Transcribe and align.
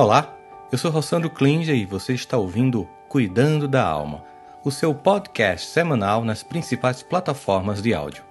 Olá, 0.00 0.32
eu 0.70 0.78
sou 0.78 0.92
Rossandro 0.92 1.28
Klinger 1.28 1.74
e 1.74 1.84
você 1.84 2.14
está 2.14 2.38
ouvindo 2.38 2.88
Cuidando 3.08 3.66
da 3.66 3.84
Alma, 3.84 4.24
o 4.64 4.70
seu 4.70 4.94
podcast 4.94 5.66
semanal 5.66 6.24
nas 6.24 6.40
principais 6.40 7.02
plataformas 7.02 7.82
de 7.82 7.92
áudio. 7.92 8.22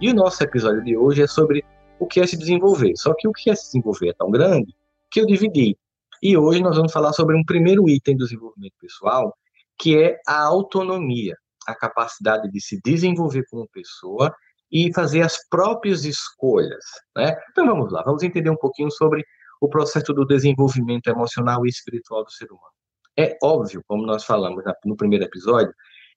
E 0.00 0.10
o 0.10 0.14
nosso 0.14 0.42
episódio 0.42 0.82
de 0.82 0.96
hoje 0.96 1.20
é 1.20 1.26
sobre 1.26 1.62
o 1.98 2.06
que 2.06 2.20
é 2.20 2.26
se 2.26 2.38
desenvolver. 2.38 2.96
Só 2.96 3.12
que 3.12 3.28
o 3.28 3.32
que 3.32 3.50
é 3.50 3.54
se 3.54 3.66
desenvolver 3.66 4.08
é 4.08 4.14
tão 4.14 4.30
grande 4.30 4.74
que 5.10 5.20
eu 5.20 5.26
dividi. 5.26 5.76
E 6.22 6.38
hoje 6.38 6.62
nós 6.62 6.78
vamos 6.78 6.90
falar 6.90 7.12
sobre 7.12 7.36
um 7.36 7.44
primeiro 7.44 7.86
item 7.86 8.16
do 8.16 8.24
desenvolvimento 8.24 8.76
pessoal, 8.80 9.36
que 9.78 9.94
é 9.94 10.18
a 10.26 10.40
autonomia, 10.44 11.36
a 11.66 11.74
capacidade 11.74 12.50
de 12.50 12.62
se 12.62 12.80
desenvolver 12.82 13.44
como 13.50 13.68
pessoa 13.68 14.34
e 14.70 14.92
fazer 14.92 15.22
as 15.22 15.38
próprias 15.48 16.04
escolhas. 16.04 16.84
Né? 17.16 17.36
Então 17.50 17.66
vamos 17.66 17.92
lá, 17.92 18.02
vamos 18.02 18.22
entender 18.22 18.50
um 18.50 18.56
pouquinho 18.56 18.90
sobre 18.90 19.24
o 19.60 19.68
processo 19.68 20.12
do 20.12 20.24
desenvolvimento 20.24 21.08
emocional 21.08 21.66
e 21.66 21.68
espiritual 21.68 22.24
do 22.24 22.30
ser 22.30 22.46
humano. 22.46 22.72
É 23.18 23.36
óbvio, 23.42 23.82
como 23.86 24.06
nós 24.06 24.24
falamos 24.24 24.62
no 24.84 24.96
primeiro 24.96 25.24
episódio, 25.24 25.74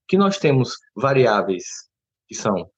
que 0.07 0.17
nós 0.17 0.37
temos 0.37 0.75
variáveis 0.95 1.63
que 2.27 2.35
são 2.35 2.69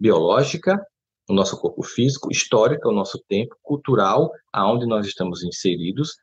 biológica, 0.00 0.84
o 1.28 1.32
nosso 1.32 1.60
corpo 1.60 1.82
físico, 1.82 2.30
histórica, 2.32 2.88
o 2.88 2.92
nosso 2.92 3.22
tempo, 3.28 3.54
cultural, 3.62 4.32
aonde 4.52 4.86
nós 4.86 5.06
estamos 5.06 5.44
inseridos, 5.44 6.16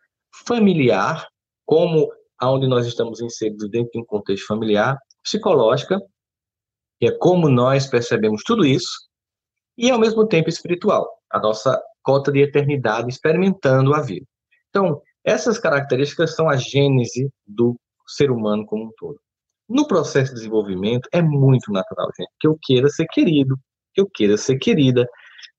familiar, 0.46 1.26
como 1.66 2.12
aonde 2.38 2.68
nós 2.68 2.86
estamos 2.86 3.22
inseridos 3.22 3.70
dentro 3.70 3.92
de 3.92 4.00
um 4.00 4.06
contexto 4.06 4.46
familiar, 4.46 4.98
psicológica, 5.24 6.00
que 7.00 7.08
é 7.08 7.12
como 7.18 7.50
nós 7.50 7.88
percebemos 7.88 8.42
tudo 8.46 8.66
isso, 8.66 9.08
e 9.78 9.92
ao 9.92 10.00
mesmo 10.00 10.28
tempo 10.28 10.50
espiritual, 10.50 11.08
a 11.32 11.40
nossa 11.40 11.80
cota 12.02 12.32
de 12.32 12.42
eternidade 12.42 13.10
experimentando 13.10 13.94
a 13.94 14.02
vida. 14.02 14.26
Então, 14.70 15.02
essas 15.24 15.60
características 15.60 16.36
são 16.36 16.50
a 16.50 16.56
gênese 16.56 17.30
do 17.46 17.80
ser 18.08 18.32
humano 18.32 18.66
como 18.66 18.86
um 18.86 18.92
todo. 18.98 19.20
No 19.70 19.86
processo 19.86 20.30
de 20.30 20.36
desenvolvimento, 20.36 21.10
é 21.12 21.22
muito 21.22 21.72
natural, 21.72 22.10
gente, 22.18 22.32
que 22.40 22.48
eu 22.48 22.58
queira 22.62 22.88
ser 22.88 23.06
querido, 23.08 23.60
que 23.94 24.02
eu 24.02 24.10
queira 24.10 24.38
ser 24.38 24.58
querida, 24.58 25.06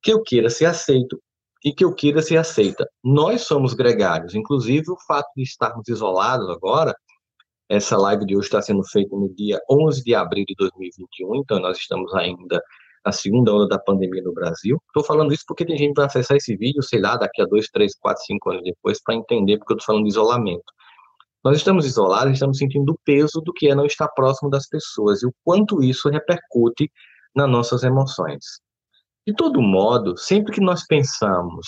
que 0.03 0.13
eu 0.13 0.23
queira 0.23 0.49
ser 0.49 0.65
aceito 0.65 1.21
e 1.65 1.73
que 1.73 1.85
eu 1.85 1.95
queira 1.95 2.23
ser 2.23 2.39
aceita. 2.39 2.89
Nós 3.05 3.43
somos 3.43 3.75
gregários, 3.75 4.35
inclusive 4.35 4.91
o 4.91 4.97
fato 5.07 5.29
de 5.37 5.43
estarmos 5.43 5.87
isolados 5.89 6.49
agora 6.49 6.95
essa 7.69 7.97
live 7.97 8.25
de 8.25 8.37
hoje 8.37 8.47
está 8.47 8.63
sendo 8.63 8.83
feita 8.85 9.15
no 9.15 9.29
dia 9.35 9.61
11 9.71 10.03
de 10.03 10.15
abril 10.15 10.45
de 10.47 10.55
2021, 10.57 11.37
então 11.37 11.61
nós 11.61 11.79
estamos 11.79 12.15
ainda 12.15 12.63
na 13.05 13.13
segunda 13.13 13.53
onda 13.53 13.69
da 13.69 13.79
pandemia 13.79 14.23
no 14.23 14.33
Brasil. 14.33 14.81
Estou 14.87 15.05
falando 15.05 15.33
isso 15.33 15.45
porque 15.47 15.65
tem 15.65 15.77
gente 15.77 15.91
que 15.91 16.01
vai 16.01 16.07
acessar 16.07 16.37
esse 16.37 16.57
vídeo, 16.57 16.83
sei 16.83 17.01
lá, 17.01 17.17
daqui 17.17 17.43
a 17.43 17.45
dois, 17.45 17.69
três, 17.69 17.95
quatro, 17.99 18.23
cinco 18.25 18.51
anos 18.51 18.63
depois, 18.65 19.03
para 19.03 19.15
entender 19.15 19.59
porque 19.59 19.75
eu 19.75 19.77
estou 19.77 19.95
falando 19.95 20.05
de 20.05 20.11
isolamento. 20.11 20.65
Nós 21.45 21.57
estamos 21.57 21.87
isolados, 21.87 22.33
estamos 22.33 22.59
sentindo 22.59 22.93
o 22.93 22.99
peso 23.05 23.41
do 23.41 23.53
que 23.53 23.69
é 23.69 23.75
não 23.75 23.87
estar 23.87 24.09
próximo 24.09 24.51
das 24.51 24.67
pessoas 24.67 25.23
e 25.23 25.27
o 25.27 25.33
quanto 25.45 25.83
isso 25.83 26.09
repercute 26.09 26.91
nas 27.35 27.49
nossas 27.49 27.85
emoções. 27.85 28.45
De 29.27 29.35
todo 29.35 29.63
modo, 29.63 30.17
sempre 30.17 30.53
que 30.53 30.61
nós 30.61 30.85
pensamos 30.87 31.67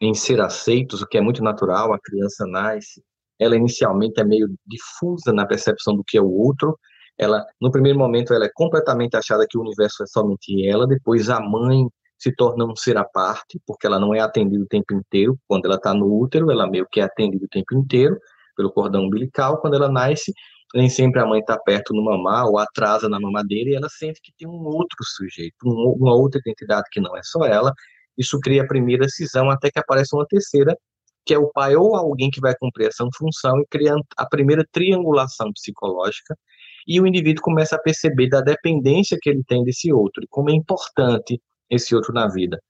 em 0.00 0.14
ser 0.14 0.40
aceitos, 0.40 1.02
o 1.02 1.06
que 1.06 1.18
é 1.18 1.20
muito 1.20 1.42
natural, 1.42 1.92
a 1.92 1.98
criança 1.98 2.46
nasce, 2.46 3.02
ela 3.42 3.56
inicialmente 3.56 4.20
é 4.20 4.24
meio 4.24 4.48
difusa 4.66 5.32
na 5.32 5.46
percepção 5.46 5.94
do 5.96 6.04
que 6.04 6.18
é 6.18 6.22
o 6.22 6.30
outro. 6.30 6.78
Ela, 7.18 7.44
no 7.60 7.70
primeiro 7.70 7.98
momento, 7.98 8.32
ela 8.32 8.46
é 8.46 8.50
completamente 8.54 9.16
achada 9.16 9.46
que 9.48 9.58
o 9.58 9.60
universo 9.60 10.02
é 10.02 10.06
somente 10.06 10.66
ela. 10.66 10.86
Depois, 10.86 11.28
a 11.28 11.40
mãe 11.40 11.86
se 12.18 12.34
torna 12.34 12.64
um 12.64 12.76
ser 12.76 12.96
à 12.96 13.04
parte, 13.04 13.60
porque 13.66 13.86
ela 13.86 13.98
não 13.98 14.14
é 14.14 14.20
atendida 14.20 14.62
o 14.62 14.68
tempo 14.68 14.94
inteiro. 14.94 15.36
Quando 15.48 15.66
ela 15.66 15.74
está 15.74 15.92
no 15.92 16.06
útero, 16.20 16.50
ela 16.50 16.68
meio 16.68 16.86
que 16.90 17.00
é 17.00 17.04
atendida 17.04 17.44
o 17.44 17.48
tempo 17.48 17.74
inteiro 17.74 18.18
pelo 18.56 18.70
cordão 18.70 19.04
umbilical. 19.04 19.60
Quando 19.60 19.74
ela 19.74 19.90
nasce, 19.90 20.32
nem 20.74 20.88
sempre 20.88 21.20
a 21.20 21.26
mãe 21.26 21.40
está 21.40 21.58
perto 21.58 21.92
no 21.92 22.04
mamar 22.04 22.46
ou 22.46 22.58
atrasa 22.58 23.08
na 23.08 23.20
mamadeira 23.20 23.70
e 23.70 23.74
ela 23.74 23.88
sente 23.88 24.20
que 24.22 24.32
tem 24.38 24.48
um 24.48 24.64
outro 24.66 24.98
sujeito, 25.04 25.56
um, 25.66 25.96
uma 25.98 26.14
outra 26.14 26.40
identidade 26.40 26.88
que 26.90 27.00
não 27.00 27.16
é 27.16 27.20
só 27.24 27.44
ela. 27.44 27.72
Isso 28.16 28.38
cria 28.40 28.62
a 28.62 28.66
primeira 28.66 29.08
cisão 29.08 29.50
até 29.50 29.70
que 29.70 29.78
aparece 29.78 30.14
uma 30.14 30.26
terceira, 30.26 30.76
que 31.24 31.34
é 31.34 31.38
o 31.38 31.50
pai 31.52 31.76
ou 31.76 31.94
alguém 31.96 32.30
que 32.30 32.40
vai 32.40 32.54
cumprir 32.58 32.88
essa 32.88 33.06
função 33.16 33.60
e 33.60 33.66
cria 33.66 33.94
a 34.16 34.26
primeira 34.26 34.66
triangulação 34.72 35.52
psicológica, 35.52 36.36
e 36.86 37.00
o 37.00 37.06
indivíduo 37.06 37.42
começa 37.42 37.76
a 37.76 37.78
perceber 37.78 38.28
da 38.28 38.40
dependência 38.40 39.18
que 39.20 39.30
ele 39.30 39.42
tem 39.44 39.62
desse 39.62 39.92
outro, 39.92 40.24
e 40.24 40.28
como 40.28 40.50
é 40.50 40.54
importante 40.54 41.40
esse 41.70 41.94
outro 41.94 42.12
na 42.12 42.28
vida. 42.28 42.60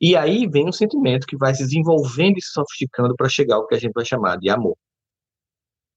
E 0.00 0.16
aí 0.16 0.48
vem 0.48 0.68
um 0.68 0.72
sentimento 0.72 1.26
que 1.26 1.36
vai 1.36 1.54
se 1.54 1.62
desenvolvendo 1.62 2.38
e 2.38 2.42
se 2.42 2.52
sofisticando 2.52 3.14
para 3.14 3.28
chegar 3.28 3.56
ao 3.56 3.66
que 3.66 3.74
a 3.74 3.78
gente 3.78 3.92
vai 3.92 4.04
chamar 4.04 4.38
de 4.38 4.48
amor. 4.48 4.76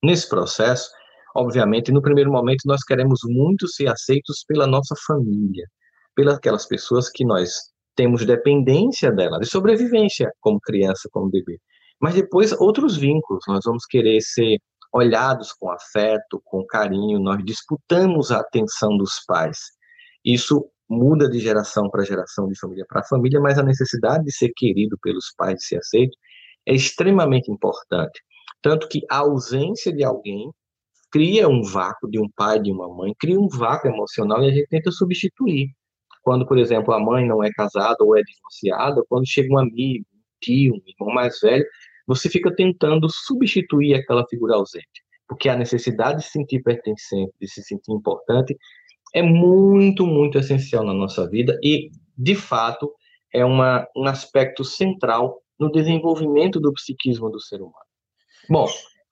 Nesse 0.04 0.28
processo, 0.28 0.90
obviamente, 1.36 1.92
no 1.92 2.02
primeiro 2.02 2.32
momento 2.32 2.64
nós 2.66 2.84
queremos 2.84 3.22
muito 3.24 3.68
ser 3.68 3.88
aceitos 3.88 4.44
pela 4.46 4.68
nossa 4.68 4.94
família, 5.08 5.66
pelas 6.14 6.36
aquelas 6.36 6.66
pessoas 6.66 7.10
que 7.10 7.26
nós 7.26 7.54
temos 7.96 8.26
dependência 8.26 9.12
dela, 9.12 9.40
de 9.40 9.46
sobrevivência 9.46 10.32
como 10.42 10.60
criança, 10.60 11.08
como 11.12 11.30
bebê. 11.30 11.58
Mas 12.04 12.16
depois, 12.16 12.52
outros 12.52 12.98
vínculos, 12.98 13.46
nós 13.48 13.62
vamos 13.64 13.86
querer 13.86 14.20
ser 14.20 14.60
olhados 14.92 15.54
com 15.54 15.72
afeto, 15.72 16.42
com 16.44 16.66
carinho, 16.66 17.18
nós 17.18 17.42
disputamos 17.46 18.30
a 18.30 18.42
atenção 18.42 18.98
dos 18.98 19.24
pais. 19.26 19.58
Isso 20.24 20.70
muda 20.90 21.30
de 21.30 21.40
geração 21.40 21.90
para 21.90 22.04
geração, 22.04 22.50
de 22.50 22.60
família 22.60 22.86
para 22.90 23.06
família, 23.06 23.40
mas 23.40 23.58
a 23.58 23.64
necessidade 23.64 24.26
de 24.26 24.36
ser 24.36 24.52
querido 24.54 24.98
pelos 25.02 25.34
pais, 25.38 25.60
de 25.60 25.66
ser 25.66 25.78
aceito, 25.78 26.18
é 26.66 26.74
extremamente 26.74 27.50
importante. 27.50 28.22
Tanto 28.62 28.90
que 28.90 29.00
a 29.10 29.20
ausência 29.20 29.94
de 29.94 30.04
alguém 30.04 30.52
cria 31.10 31.48
um 31.48 31.64
vácuo 31.64 32.12
de 32.12 32.20
um 32.20 32.28
pai, 32.36 32.60
de 32.60 32.70
uma 32.70 32.94
mãe, 32.94 33.14
cria 33.18 33.40
um 33.40 33.48
vácuo 33.48 33.88
emocional 33.88 34.44
e 34.44 34.50
a 34.50 34.54
gente 34.54 34.68
tenta 34.68 34.92
substituir. 34.92 35.70
Quando, 36.22 36.46
por 36.46 36.58
exemplo, 36.58 36.94
a 36.94 37.00
mãe 37.00 37.26
não 37.26 37.42
é 37.42 37.50
casada 37.52 37.96
ou 38.02 38.18
é 38.18 38.22
divorciada, 38.22 39.02
quando 39.08 39.26
chega 39.26 39.54
um 39.54 39.58
amigo, 39.58 40.06
um 40.14 40.20
tio, 40.42 40.74
um 40.74 40.82
irmão 40.86 41.16
mais 41.16 41.40
velho, 41.40 41.66
você 42.06 42.30
fica 42.30 42.54
tentando 42.54 43.08
substituir 43.10 43.96
aquela 43.96 44.26
figura 44.28 44.56
ausente, 44.56 45.04
porque 45.28 45.50
a 45.50 45.56
necessidade 45.56 46.20
de 46.20 46.26
se 46.26 46.32
sentir 46.32 46.62
pertencente, 46.62 47.34
de 47.40 47.48
se 47.48 47.64
sentir 47.64 47.92
importante, 47.92 48.58
é 49.14 49.22
muito, 49.22 50.06
muito 50.06 50.38
essencial 50.38 50.84
na 50.84 50.94
nossa 50.94 51.30
vida 51.30 51.58
e, 51.64 51.92
de 52.18 52.36
fato, 52.36 52.94
é 53.34 53.46
uma, 53.46 53.88
um 53.96 54.06
aspecto 54.06 54.64
central 54.64 55.42
no 55.60 55.72
desenvolvimento 55.72 56.60
do 56.60 56.74
psiquismo 56.74 57.30
do 57.30 57.40
ser 57.40 57.58
humano. 57.58 57.86
Bom, 58.50 58.68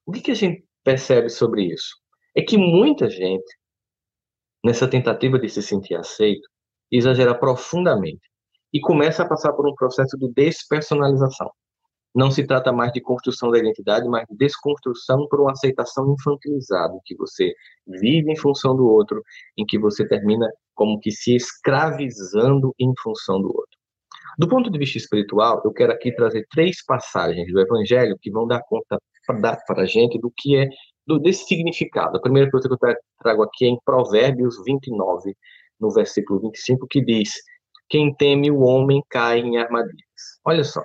o 0.06 0.12
que, 0.12 0.22
que 0.22 0.31
a 0.31 0.35
gente 0.35 0.66
percebe 0.84 1.29
sobre 1.29 1.63
isso? 1.63 1.96
É 2.35 2.41
que 2.41 2.58
muita 2.58 3.09
gente, 3.09 3.56
nessa 4.63 4.88
tentativa 4.88 5.40
de 5.40 5.50
se 5.50 5.62
sentir 5.62 5.96
aceito, 5.96 6.47
exagera 6.91 7.34
profundamente 7.34 8.22
e 8.73 8.79
começa 8.79 9.23
a 9.23 9.28
passar 9.28 9.53
por 9.53 9.68
um 9.68 9.75
processo 9.75 10.18
de 10.18 10.31
despersonalização 10.34 11.52
não 12.14 12.30
se 12.30 12.46
trata 12.46 12.72
mais 12.72 12.92
de 12.92 13.02
construção 13.02 13.52
da 13.52 13.60
identidade, 13.60 14.08
mas 14.08 14.26
de 14.30 14.36
desconstrução 14.36 15.28
por 15.30 15.42
uma 15.42 15.52
aceitação 15.52 16.14
infantilizada, 16.14 16.94
que 17.06 17.16
você 17.16 17.54
vive 17.88 18.32
em 18.32 18.38
função 18.38 18.76
do 18.76 18.86
outro, 18.86 19.24
em 19.58 19.66
que 19.66 19.80
você 19.80 20.08
termina 20.08 20.48
como 20.76 21.00
que 21.00 21.12
se 21.12 21.36
escravizando 21.36 22.74
em 22.80 22.92
função 23.02 23.42
do 23.42 23.48
outro. 23.48 23.82
Do 24.38 24.48
ponto 24.48 24.70
de 24.70 24.78
vista 24.78 24.98
espiritual, 24.98 25.62
eu 25.64 25.72
quero 25.72 25.92
aqui 25.92 26.14
trazer 26.14 26.46
três 26.50 26.84
passagens 26.86 27.52
do 27.52 27.60
Evangelho 27.60 28.18
que 28.22 28.32
vão 28.32 28.48
dar 28.48 28.62
conta 28.64 28.98
para 29.26 29.82
a 29.82 29.86
gente 29.86 30.20
do 30.20 30.32
que 30.36 30.58
é 30.58 30.68
do, 31.06 31.20
desse 31.20 31.46
significado. 31.46 32.18
A 32.18 32.22
primeira 32.22 32.50
coisa 32.50 32.68
que 32.68 32.74
eu 32.74 32.96
trago 33.22 33.44
aqui 33.44 33.66
é 33.66 33.68
em 33.70 33.78
Provérbios 33.86 34.62
29, 34.66 35.36
no 35.80 35.92
versículo 35.92 36.40
25, 36.42 36.88
que 36.88 37.03
diz: 37.03 37.34
Quem 37.90 38.14
teme 38.14 38.52
o 38.52 38.62
homem 38.62 39.02
cai 39.09 39.40
em 39.40 39.58
armadilhas. 39.58 40.02
Olha 40.46 40.64
só, 40.64 40.82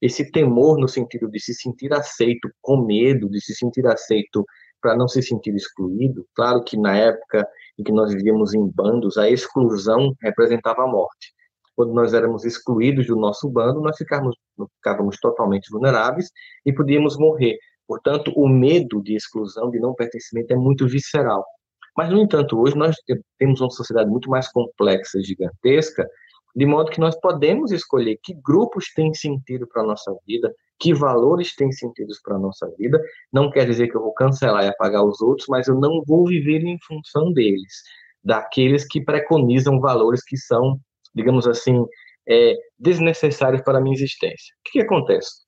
esse 0.00 0.30
temor 0.30 0.78
no 0.78 0.88
sentido 0.88 1.30
de 1.30 1.40
se 1.40 1.54
sentir 1.54 1.92
aceito 1.92 2.50
com 2.60 2.84
medo, 2.84 3.28
de 3.28 3.40
se 3.40 3.54
sentir 3.54 3.86
aceito 3.86 4.44
para 4.80 4.96
não 4.96 5.06
se 5.06 5.22
sentir 5.22 5.54
excluído. 5.54 6.26
Claro 6.34 6.64
que 6.64 6.76
na 6.76 6.96
época 6.96 7.46
em 7.78 7.82
que 7.82 7.92
nós 7.92 8.12
vivíamos 8.12 8.54
em 8.54 8.66
bandos, 8.66 9.16
a 9.18 9.28
exclusão 9.28 10.14
representava 10.22 10.82
a 10.82 10.86
morte. 10.86 11.34
Quando 11.76 11.94
nós 11.94 12.12
éramos 12.12 12.44
excluídos 12.44 13.06
do 13.06 13.16
nosso 13.16 13.48
bando, 13.48 13.80
nós 13.80 13.96
ficávamos, 13.96 14.36
ficávamos 14.76 15.18
totalmente 15.18 15.70
vulneráveis 15.70 16.30
e 16.64 16.72
podíamos 16.72 17.16
morrer. 17.16 17.58
Portanto, 17.86 18.32
o 18.36 18.48
medo 18.48 19.02
de 19.02 19.14
exclusão, 19.14 19.70
de 19.70 19.80
não 19.80 19.94
pertencimento, 19.94 20.52
é 20.52 20.56
muito 20.56 20.86
visceral. 20.86 21.44
Mas, 21.96 22.10
no 22.10 22.18
entanto, 22.18 22.58
hoje 22.58 22.76
nós 22.76 22.96
temos 23.38 23.60
uma 23.60 23.70
sociedade 23.70 24.08
muito 24.08 24.30
mais 24.30 24.50
complexa 24.52 25.20
gigantesca, 25.22 26.06
de 26.54 26.66
modo 26.66 26.90
que 26.90 27.00
nós 27.00 27.18
podemos 27.20 27.72
escolher 27.72 28.18
que 28.22 28.34
grupos 28.34 28.92
têm 28.94 29.14
sentido 29.14 29.66
para 29.66 29.82
a 29.82 29.86
nossa 29.86 30.14
vida, 30.26 30.52
que 30.78 30.94
valores 30.94 31.54
têm 31.54 31.70
sentido 31.70 32.12
para 32.24 32.36
a 32.36 32.38
nossa 32.38 32.70
vida. 32.78 33.00
Não 33.32 33.50
quer 33.50 33.66
dizer 33.66 33.88
que 33.88 33.96
eu 33.96 34.02
vou 34.02 34.14
cancelar 34.14 34.64
e 34.64 34.68
apagar 34.68 35.04
os 35.04 35.20
outros, 35.20 35.46
mas 35.48 35.68
eu 35.68 35.74
não 35.74 36.02
vou 36.06 36.26
viver 36.26 36.64
em 36.64 36.78
função 36.86 37.32
deles, 37.32 37.82
daqueles 38.24 38.86
que 38.86 39.00
preconizam 39.00 39.78
valores 39.78 40.24
que 40.24 40.36
são 40.36 40.80
digamos 41.14 41.46
assim, 41.46 41.84
é, 42.28 42.54
desnecessários 42.78 43.62
para 43.62 43.78
a 43.78 43.80
minha 43.80 43.94
existência. 43.94 44.54
O 44.58 44.62
que, 44.64 44.72
que 44.72 44.80
acontece? 44.80 45.44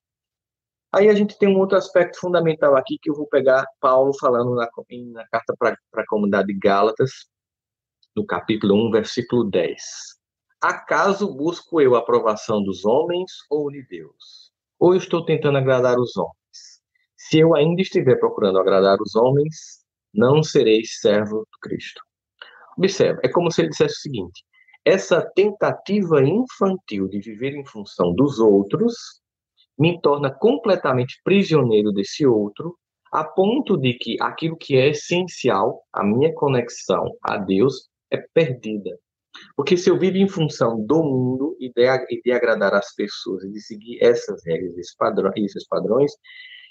Aí 0.91 1.09
a 1.09 1.15
gente 1.15 1.37
tem 1.39 1.49
um 1.49 1.57
outro 1.57 1.77
aspecto 1.77 2.19
fundamental 2.19 2.75
aqui 2.75 2.97
que 3.01 3.09
eu 3.09 3.15
vou 3.15 3.27
pegar 3.27 3.65
Paulo 3.79 4.13
falando 4.19 4.53
na, 4.53 4.69
na 5.11 5.27
carta 5.27 5.55
para 5.57 5.75
a 5.95 6.07
comunidade 6.07 6.47
de 6.47 6.59
Gálatas, 6.59 7.11
no 8.15 8.25
capítulo 8.25 8.75
1, 8.89 8.91
versículo 8.91 9.43
10. 9.45 9.81
Acaso 10.63 11.27
busco 11.27 11.81
eu 11.81 11.93
a 11.93 11.99
aprovação 11.99 12.63
dos 12.63 12.85
homens 12.85 13.29
ou 13.49 13.69
de 13.69 13.85
Deus? 13.85 14.49
Ou 14.79 14.95
estou 14.95 15.25
tentando 15.25 15.57
agradar 15.57 15.99
os 15.99 16.15
homens? 16.15 16.81
Se 17.17 17.39
eu 17.39 17.53
ainda 17.53 17.81
estiver 17.81 18.15
procurando 18.15 18.57
agradar 18.57 18.97
os 19.01 19.13
homens, 19.13 19.83
não 20.13 20.41
sereis 20.41 21.01
servo 21.01 21.39
do 21.39 21.59
Cristo. 21.61 22.01
Observe, 22.77 23.19
é 23.25 23.27
como 23.27 23.51
se 23.51 23.59
ele 23.59 23.71
dissesse 23.71 23.95
o 23.95 24.01
seguinte: 24.03 24.45
essa 24.85 25.21
tentativa 25.35 26.23
infantil 26.23 27.09
de 27.09 27.19
viver 27.19 27.53
em 27.55 27.65
função 27.65 28.15
dos 28.15 28.39
outros 28.39 28.95
me 29.77 29.99
torna 29.99 30.31
completamente 30.31 31.19
prisioneiro 31.25 31.91
desse 31.91 32.25
outro, 32.25 32.77
a 33.11 33.25
ponto 33.25 33.75
de 33.75 33.95
que 33.95 34.15
aquilo 34.21 34.55
que 34.55 34.77
é 34.77 34.91
essencial, 34.91 35.83
a 35.91 36.05
minha 36.05 36.33
conexão 36.33 37.11
a 37.21 37.35
Deus, 37.35 37.89
é 38.09 38.17
perdida. 38.33 38.97
Porque 39.55 39.77
se 39.77 39.89
eu 39.89 39.97
vivo 39.97 40.17
em 40.17 40.27
função 40.27 40.83
do 40.85 41.03
mundo 41.03 41.55
e 41.59 41.71
de, 41.71 41.85
e 42.09 42.21
de 42.21 42.31
agradar 42.31 42.73
as 42.73 42.93
pessoas 42.95 43.43
e 43.43 43.51
de 43.51 43.61
seguir 43.61 43.97
essas 44.01 44.45
regras, 44.45 44.77
esses 44.77 44.95
padrões, 44.95 45.35
esses 45.37 45.67
padrões, 45.67 46.11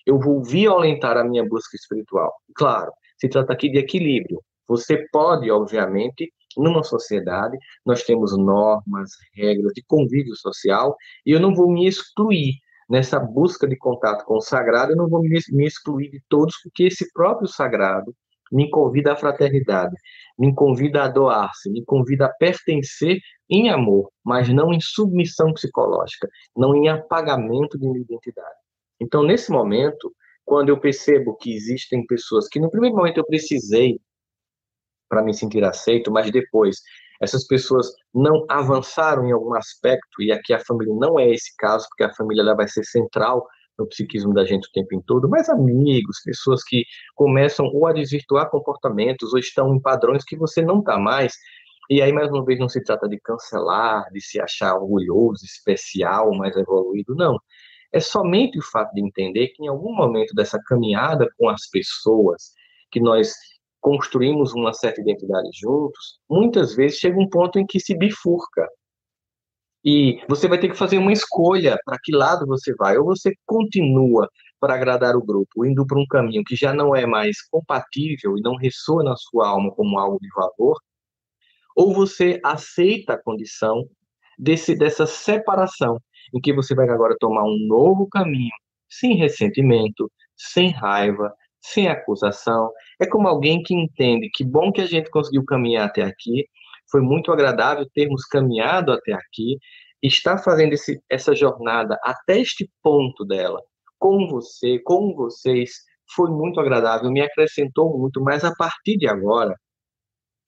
eu 0.06 0.18
vou 0.18 0.42
violentar 0.42 1.16
a 1.16 1.24
minha 1.24 1.44
busca 1.46 1.76
espiritual. 1.76 2.32
Claro, 2.54 2.92
se 3.18 3.28
trata 3.28 3.52
aqui 3.52 3.70
de 3.70 3.78
equilíbrio. 3.78 4.42
Você 4.66 5.06
pode, 5.12 5.50
obviamente, 5.50 6.32
numa 6.56 6.82
sociedade, 6.82 7.56
nós 7.84 8.02
temos 8.02 8.36
normas, 8.36 9.10
regras 9.34 9.72
de 9.74 9.82
convívio 9.86 10.34
social, 10.36 10.96
e 11.24 11.32
eu 11.32 11.40
não 11.40 11.54
vou 11.54 11.70
me 11.70 11.86
excluir 11.86 12.54
nessa 12.88 13.18
busca 13.18 13.66
de 13.66 13.76
contato 13.76 14.24
com 14.24 14.36
o 14.36 14.40
sagrado, 14.40 14.92
eu 14.92 14.96
não 14.96 15.08
vou 15.08 15.22
me, 15.22 15.38
excluir 15.64 16.10
de 16.10 16.20
todos, 16.28 16.56
porque 16.62 16.84
esse 16.84 17.10
próprio 17.12 17.48
sagrado 17.48 18.14
me 18.50 18.68
convida 18.68 19.14
à 19.14 19.16
fraternidade, 19.16 19.96
me 20.38 20.54
convida 20.54 21.04
a 21.04 21.08
doar-se, 21.08 21.70
me 21.70 21.84
convida 21.84 22.26
a 22.26 22.32
pertencer 22.32 23.18
em 23.48 23.70
amor, 23.70 24.10
mas 24.24 24.48
não 24.48 24.72
em 24.72 24.80
submissão 24.80 25.52
psicológica, 25.52 26.28
não 26.56 26.74
em 26.74 26.88
apagamento 26.88 27.78
de 27.78 27.86
minha 27.86 28.00
identidade. 28.00 28.56
Então, 29.00 29.22
nesse 29.22 29.50
momento, 29.50 30.12
quando 30.44 30.68
eu 30.68 30.80
percebo 30.80 31.36
que 31.36 31.54
existem 31.54 32.06
pessoas 32.06 32.48
que 32.48 32.60
no 32.60 32.70
primeiro 32.70 32.96
momento 32.96 33.18
eu 33.18 33.26
precisei 33.26 34.00
para 35.08 35.22
me 35.22 35.34
sentir 35.34 35.62
aceito, 35.64 36.10
mas 36.10 36.30
depois 36.30 36.76
essas 37.20 37.46
pessoas 37.46 37.92
não 38.12 38.44
avançaram 38.48 39.26
em 39.26 39.32
algum 39.32 39.54
aspecto, 39.54 40.20
e 40.20 40.32
aqui 40.32 40.52
a 40.52 40.58
família 40.58 40.94
não 40.94 41.18
é 41.18 41.30
esse 41.30 41.54
caso, 41.56 41.86
porque 41.88 42.02
a 42.02 42.14
família 42.14 42.42
ela 42.42 42.56
vai 42.56 42.66
ser 42.66 42.84
central 42.84 43.46
no 43.78 43.86
psiquismo 43.86 44.34
da 44.34 44.44
gente 44.44 44.68
o 44.68 44.72
tempo 44.72 45.02
todo, 45.06 45.28
mas 45.28 45.48
amigos, 45.48 46.20
pessoas 46.24 46.62
que 46.62 46.84
começam 47.14 47.66
ou 47.66 47.86
a 47.86 47.92
desvirtuar 47.92 48.50
comportamentos 48.50 49.32
ou 49.32 49.38
estão 49.38 49.74
em 49.74 49.80
padrões 49.80 50.24
que 50.24 50.36
você 50.36 50.62
não 50.62 50.80
está 50.80 50.98
mais. 50.98 51.34
E 51.90 52.00
aí, 52.00 52.12
mais 52.12 52.30
uma 52.30 52.44
vez, 52.44 52.58
não 52.58 52.68
se 52.68 52.82
trata 52.82 53.08
de 53.08 53.18
cancelar, 53.20 54.04
de 54.12 54.20
se 54.20 54.40
achar 54.40 54.74
orgulhoso, 54.76 55.44
especial, 55.44 56.32
mais 56.34 56.56
evoluído, 56.56 57.14
não. 57.14 57.38
É 57.92 58.00
somente 58.00 58.58
o 58.58 58.62
fato 58.62 58.92
de 58.94 59.02
entender 59.02 59.48
que 59.48 59.64
em 59.64 59.68
algum 59.68 59.94
momento 59.94 60.34
dessa 60.34 60.58
caminhada 60.66 61.28
com 61.38 61.48
as 61.48 61.68
pessoas, 61.68 62.52
que 62.90 63.00
nós 63.00 63.32
construímos 63.80 64.54
uma 64.54 64.72
certa 64.72 65.00
identidade 65.00 65.50
juntos, 65.52 66.20
muitas 66.30 66.74
vezes 66.74 66.98
chega 66.98 67.18
um 67.18 67.28
ponto 67.28 67.58
em 67.58 67.66
que 67.66 67.80
se 67.80 67.96
bifurca. 67.96 68.66
E 69.84 70.20
você 70.28 70.46
vai 70.48 70.58
ter 70.58 70.68
que 70.68 70.76
fazer 70.76 70.98
uma 70.98 71.12
escolha 71.12 71.76
para 71.84 71.98
que 72.02 72.14
lado 72.14 72.46
você 72.46 72.74
vai. 72.74 72.96
Ou 72.96 73.04
você 73.04 73.32
continua 73.46 74.28
para 74.60 74.74
agradar 74.74 75.16
o 75.16 75.24
grupo, 75.24 75.66
indo 75.66 75.84
por 75.86 75.98
um 75.98 76.06
caminho 76.06 76.44
que 76.44 76.54
já 76.54 76.72
não 76.72 76.94
é 76.94 77.04
mais 77.04 77.42
compatível 77.50 78.38
e 78.38 78.42
não 78.42 78.54
ressoa 78.54 79.02
na 79.02 79.16
sua 79.16 79.48
alma 79.48 79.72
como 79.72 79.98
algo 79.98 80.18
de 80.20 80.28
valor, 80.36 80.76
ou 81.74 81.92
você 81.92 82.40
aceita 82.44 83.14
a 83.14 83.22
condição 83.22 83.84
desse, 84.38 84.76
dessa 84.76 85.06
separação 85.06 85.98
em 86.34 86.40
que 86.40 86.52
você 86.52 86.74
vai 86.74 86.88
agora 86.88 87.16
tomar 87.18 87.44
um 87.44 87.66
novo 87.66 88.08
caminho, 88.08 88.52
sem 88.88 89.16
ressentimento, 89.16 90.10
sem 90.36 90.70
raiva, 90.70 91.32
sem 91.60 91.88
acusação. 91.88 92.70
É 93.00 93.06
como 93.06 93.28
alguém 93.28 93.62
que 93.62 93.74
entende 93.74 94.30
que 94.32 94.44
bom 94.44 94.70
que 94.70 94.80
a 94.80 94.86
gente 94.86 95.10
conseguiu 95.10 95.44
caminhar 95.44 95.86
até 95.86 96.02
aqui, 96.02 96.46
foi 96.92 97.00
muito 97.00 97.32
agradável 97.32 97.88
termos 97.94 98.24
caminhado 98.26 98.92
até 98.92 99.14
aqui, 99.14 99.58
está 100.02 100.36
fazendo 100.36 100.74
esse, 100.74 101.02
essa 101.08 101.34
jornada 101.34 101.98
até 102.04 102.38
este 102.38 102.70
ponto 102.82 103.24
dela, 103.24 103.60
com 103.98 104.28
você, 104.28 104.78
com 104.80 105.14
vocês, 105.14 105.70
foi 106.14 106.30
muito 106.30 106.60
agradável, 106.60 107.10
me 107.10 107.22
acrescentou 107.22 107.98
muito, 107.98 108.20
mas 108.20 108.44
a 108.44 108.54
partir 108.54 108.98
de 108.98 109.08
agora, 109.08 109.56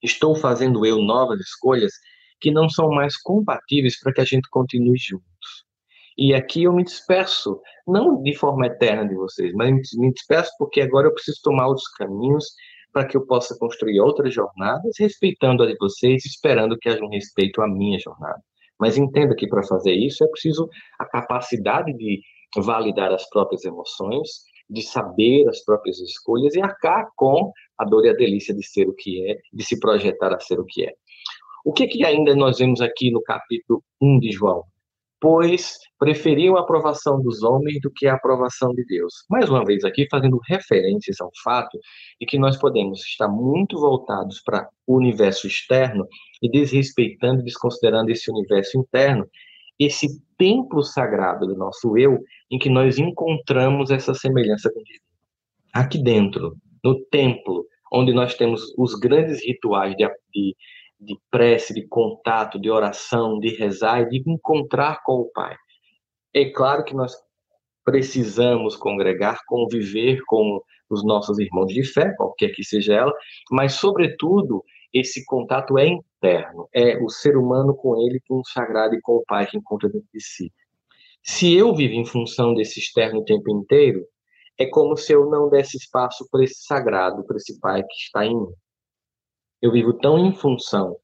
estou 0.02 0.36
fazendo 0.36 0.84
eu 0.84 0.98
novas 0.98 1.40
escolhas 1.40 1.92
que 2.40 2.50
não 2.50 2.68
são 2.68 2.90
mais 2.90 3.16
compatíveis 3.16 3.98
para 3.98 4.12
que 4.12 4.20
a 4.20 4.24
gente 4.24 4.48
continue 4.50 4.98
juntos. 4.98 5.24
E 6.18 6.34
aqui 6.34 6.64
eu 6.64 6.72
me 6.72 6.84
disperso, 6.84 7.60
não 7.86 8.22
de 8.22 8.36
forma 8.36 8.66
eterna 8.66 9.08
de 9.08 9.14
vocês, 9.14 9.52
mas 9.54 9.72
me 9.94 10.12
disperso 10.12 10.52
porque 10.58 10.80
agora 10.80 11.08
eu 11.08 11.14
preciso 11.14 11.40
tomar 11.42 11.68
outros 11.68 11.88
caminhos 11.96 12.54
para 12.94 13.04
que 13.04 13.16
eu 13.16 13.26
possa 13.26 13.58
construir 13.58 14.00
outras 14.00 14.32
jornadas, 14.32 14.94
respeitando 14.98 15.64
a 15.64 15.66
de 15.66 15.76
vocês, 15.76 16.24
esperando 16.24 16.78
que 16.78 16.88
haja 16.88 17.04
um 17.04 17.08
respeito 17.08 17.60
à 17.60 17.66
minha 17.66 17.98
jornada. 17.98 18.40
Mas 18.78 18.96
entenda 18.96 19.34
que 19.34 19.48
para 19.48 19.64
fazer 19.64 19.92
isso 19.92 20.22
é 20.22 20.28
preciso 20.28 20.68
a 21.00 21.04
capacidade 21.04 21.92
de 21.92 22.20
validar 22.56 23.12
as 23.12 23.28
próprias 23.28 23.64
emoções, 23.64 24.28
de 24.70 24.80
saber 24.80 25.48
as 25.48 25.64
próprias 25.64 25.98
escolhas 25.98 26.54
e 26.54 26.62
arcar 26.62 27.08
com 27.16 27.52
a 27.76 27.84
dor 27.84 28.06
e 28.06 28.10
a 28.10 28.14
delícia 28.14 28.54
de 28.54 28.64
ser 28.64 28.88
o 28.88 28.94
que 28.94 29.28
é, 29.28 29.38
de 29.52 29.64
se 29.64 29.78
projetar 29.80 30.32
a 30.32 30.38
ser 30.38 30.60
o 30.60 30.64
que 30.64 30.84
é. 30.84 30.92
O 31.64 31.72
que, 31.72 31.88
que 31.88 32.04
ainda 32.04 32.36
nós 32.36 32.58
vemos 32.58 32.80
aqui 32.80 33.10
no 33.10 33.22
capítulo 33.22 33.82
1 34.00 34.20
de 34.20 34.30
João? 34.30 34.62
Pois 35.24 35.78
preferiam 35.98 36.54
a 36.54 36.60
aprovação 36.60 37.18
dos 37.22 37.42
homens 37.42 37.80
do 37.80 37.90
que 37.90 38.06
a 38.06 38.12
aprovação 38.12 38.74
de 38.74 38.84
Deus. 38.84 39.24
Mais 39.30 39.48
uma 39.48 39.64
vez 39.64 39.82
aqui 39.82 40.06
fazendo 40.10 40.38
referências 40.46 41.18
ao 41.18 41.30
fato 41.42 41.78
de 42.20 42.26
que 42.26 42.38
nós 42.38 42.58
podemos 42.58 43.00
estar 43.00 43.26
muito 43.26 43.80
voltados 43.80 44.42
para 44.44 44.68
o 44.86 44.98
universo 44.98 45.46
externo 45.46 46.06
e 46.42 46.50
desrespeitando 46.50 47.42
desconsiderando 47.42 48.10
esse 48.10 48.30
universo 48.30 48.78
interno, 48.78 49.26
esse 49.78 50.08
templo 50.36 50.82
sagrado 50.82 51.46
do 51.46 51.56
nosso 51.56 51.96
eu, 51.96 52.18
em 52.50 52.58
que 52.58 52.68
nós 52.68 52.98
encontramos 52.98 53.90
essa 53.90 54.12
semelhança 54.12 54.68
com 54.68 54.82
Deus. 54.82 55.00
Aqui 55.72 56.02
dentro, 56.02 56.54
no 56.84 57.00
templo, 57.06 57.64
onde 57.90 58.12
nós 58.12 58.34
temos 58.34 58.74
os 58.76 58.94
grandes 58.94 59.42
rituais 59.42 59.94
de, 59.96 60.06
de 60.34 60.54
de 61.04 61.18
prece, 61.30 61.74
de 61.74 61.86
contato, 61.86 62.58
de 62.58 62.70
oração, 62.70 63.38
de 63.38 63.48
rezar 63.54 64.02
e 64.02 64.08
de 64.08 64.30
encontrar 64.30 65.02
com 65.04 65.20
o 65.20 65.30
Pai. 65.32 65.56
É 66.32 66.50
claro 66.50 66.84
que 66.84 66.94
nós 66.94 67.14
precisamos 67.84 68.76
congregar, 68.76 69.40
conviver 69.46 70.20
com 70.26 70.60
os 70.88 71.04
nossos 71.04 71.38
irmãos 71.38 71.66
de 71.66 71.84
fé, 71.84 72.14
qualquer 72.16 72.50
que 72.50 72.64
seja 72.64 72.94
ela, 72.94 73.12
mas, 73.50 73.74
sobretudo, 73.74 74.64
esse 74.92 75.24
contato 75.24 75.76
é 75.78 75.86
interno, 75.88 76.68
é 76.72 76.96
o 77.02 77.08
ser 77.08 77.36
humano 77.36 77.74
com 77.74 78.00
ele, 78.00 78.20
com 78.28 78.38
o 78.38 78.44
sagrado 78.44 78.94
e 78.94 79.00
com 79.00 79.16
o 79.16 79.24
Pai 79.26 79.46
que 79.46 79.58
encontra 79.58 79.88
dentro 79.88 80.08
de 80.12 80.20
si. 80.20 80.52
Se 81.22 81.52
eu 81.54 81.74
vivo 81.74 81.94
em 81.94 82.04
função 82.04 82.54
desse 82.54 82.78
externo 82.78 83.20
o 83.20 83.24
tempo 83.24 83.50
inteiro, 83.50 84.06
é 84.58 84.66
como 84.66 84.96
se 84.96 85.12
eu 85.12 85.28
não 85.28 85.48
desse 85.48 85.76
espaço 85.76 86.26
para 86.30 86.44
esse 86.44 86.64
sagrado, 86.64 87.24
para 87.24 87.36
esse 87.36 87.58
Pai 87.60 87.82
que 87.82 87.96
está 87.96 88.24
em 88.24 88.36
mim. 88.36 88.52
Eu 89.64 89.72
vivo 89.72 89.94
tão 89.94 90.18
em 90.18 90.30
função 90.30 90.94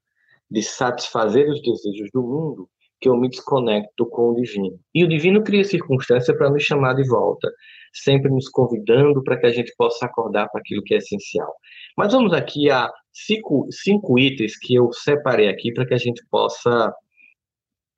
de 0.47 0.61
satisfazer 0.61 1.49
os 1.49 1.59
desejos 1.63 2.11
do 2.13 2.21
mundo 2.21 2.69
que 2.99 3.09
eu 3.09 3.17
me 3.17 3.27
desconecto 3.27 4.05
com 4.05 4.29
o 4.29 4.35
divino. 4.35 4.79
E 4.93 5.03
o 5.03 5.07
divino 5.07 5.43
cria 5.43 5.63
circunstância 5.63 6.37
para 6.37 6.47
nos 6.47 6.61
chamar 6.61 6.93
de 6.93 7.03
volta, 7.09 7.51
sempre 7.91 8.29
nos 8.29 8.47
convidando 8.49 9.23
para 9.23 9.39
que 9.39 9.47
a 9.47 9.49
gente 9.49 9.73
possa 9.75 10.05
acordar 10.05 10.47
para 10.49 10.61
aquilo 10.61 10.83
que 10.83 10.93
é 10.93 10.97
essencial. 10.97 11.51
Mas 11.97 12.13
vamos 12.13 12.33
aqui 12.33 12.69
a 12.69 12.87
cinco, 13.11 13.65
cinco 13.71 14.19
itens 14.19 14.55
que 14.59 14.75
eu 14.75 14.93
separei 14.93 15.49
aqui 15.49 15.73
para 15.73 15.87
que 15.87 15.95
a 15.95 15.97
gente 15.97 16.21
possa 16.29 16.93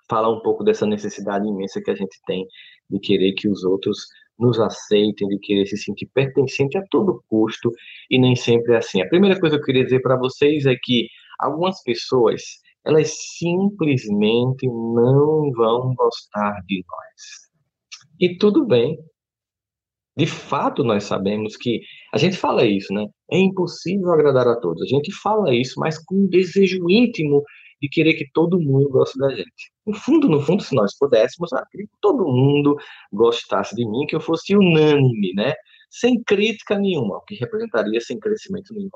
falar 0.10 0.30
um 0.30 0.42
pouco 0.42 0.64
dessa 0.64 0.86
necessidade 0.86 1.46
imensa 1.46 1.82
que 1.84 1.92
a 1.92 1.96
gente 1.96 2.18
tem 2.26 2.48
de 2.90 3.00
querer 3.02 3.34
que 3.34 3.50
os 3.50 3.66
outros 3.66 4.08
nos 4.40 4.60
aceitem, 4.60 5.28
de 5.28 5.40
querer 5.40 5.66
se 5.66 5.78
sentir 5.78 6.08
pertencente 6.14 6.78
a 6.78 6.84
todo 6.90 7.24
custo, 7.30 7.72
e 8.10 8.20
nem 8.20 8.36
sempre 8.36 8.74
é 8.74 8.78
assim. 8.78 9.02
A 9.02 9.08
primeira 9.08 9.40
coisa 9.40 9.56
que 9.56 9.62
eu 9.62 9.66
queria 9.66 9.84
dizer 9.84 10.02
para 10.02 10.18
vocês 10.18 10.66
é 10.66 10.76
que 10.82 11.08
algumas 11.40 11.82
pessoas, 11.84 12.42
elas 12.86 13.12
simplesmente 13.38 14.68
não 14.68 15.52
vão 15.52 15.94
gostar 15.96 16.62
de 16.68 16.84
nós. 16.88 17.44
E 18.20 18.38
tudo 18.38 18.66
bem. 18.66 18.98
De 20.16 20.28
fato, 20.28 20.84
nós 20.84 21.06
sabemos 21.06 21.58
que 21.58 21.82
a 22.14 22.20
gente 22.20 22.38
fala 22.38 22.64
isso, 22.64 22.94
né? 22.94 23.08
É 23.32 23.40
impossível 23.40 24.12
agradar 24.12 24.48
a 24.48 24.60
todos. 24.60 24.84
A 24.84 24.86
gente 24.86 25.12
fala 25.12 25.54
isso, 25.56 25.80
mas 25.80 25.98
com 25.98 26.16
um 26.16 26.28
desejo 26.28 26.88
íntimo 26.88 27.42
de 27.84 27.90
querer 27.90 28.14
que 28.14 28.26
todo 28.34 28.62
mundo 28.62 28.88
goste 28.88 29.20
da 29.20 29.30
gente. 29.30 29.74
No 29.86 29.94
fundo, 29.94 30.30
no 30.30 30.40
fundo, 30.40 30.64
se 30.64 30.74
nós 30.74 30.98
pudéssemos, 30.98 31.52
ah, 31.52 31.66
que 31.70 31.86
todo 32.00 32.24
mundo 32.24 32.78
gostasse 33.12 33.76
de 33.76 33.86
mim, 33.86 34.06
que 34.08 34.16
eu 34.16 34.22
fosse 34.22 34.56
unânime, 34.56 35.34
né? 35.36 35.54
Sem 35.90 36.24
crítica 36.24 36.80
nenhuma, 36.80 37.18
o 37.18 37.22
que 37.24 37.36
representaria 37.36 38.00
sem 38.00 38.18
crescimento 38.18 38.74
nenhum. 38.74 38.90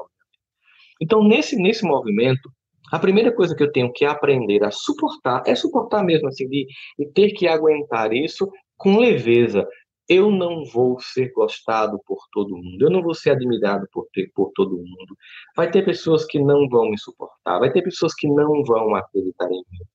Então, 1.01 1.21
nesse, 1.21 1.57
nesse 1.57 1.83
movimento, 1.83 2.49
a 2.89 2.97
primeira 2.97 3.29
coisa 3.35 3.53
que 3.53 3.61
eu 3.61 3.69
tenho 3.73 3.91
que 3.91 4.05
aprender 4.05 4.63
a 4.63 4.71
suportar 4.71 5.43
é 5.45 5.53
suportar 5.53 6.01
mesmo, 6.01 6.29
assim, 6.29 6.47
de, 6.47 6.65
de 6.97 7.11
ter 7.11 7.33
que 7.33 7.45
aguentar 7.45 8.13
isso 8.13 8.49
com 8.77 8.99
leveza. 8.99 9.67
Eu 10.09 10.31
não 10.31 10.63
vou 10.65 10.99
ser 10.99 11.31
gostado 11.33 11.99
por 12.05 12.17
todo 12.31 12.55
mundo, 12.55 12.81
eu 12.81 12.89
não 12.89 13.01
vou 13.01 13.13
ser 13.13 13.31
admirado 13.31 13.87
por, 13.91 14.07
ter, 14.13 14.31
por 14.33 14.51
todo 14.55 14.77
mundo. 14.77 15.17
Vai 15.55 15.69
ter 15.69 15.83
pessoas 15.83 16.25
que 16.25 16.39
não 16.39 16.67
vão 16.69 16.89
me 16.89 16.97
suportar, 16.97 17.59
vai 17.59 17.71
ter 17.71 17.81
pessoas 17.81 18.13
que 18.13 18.27
não 18.27 18.63
vão 18.63 18.95
acreditar 18.95 19.47
em 19.47 19.63
mim. 19.71 19.85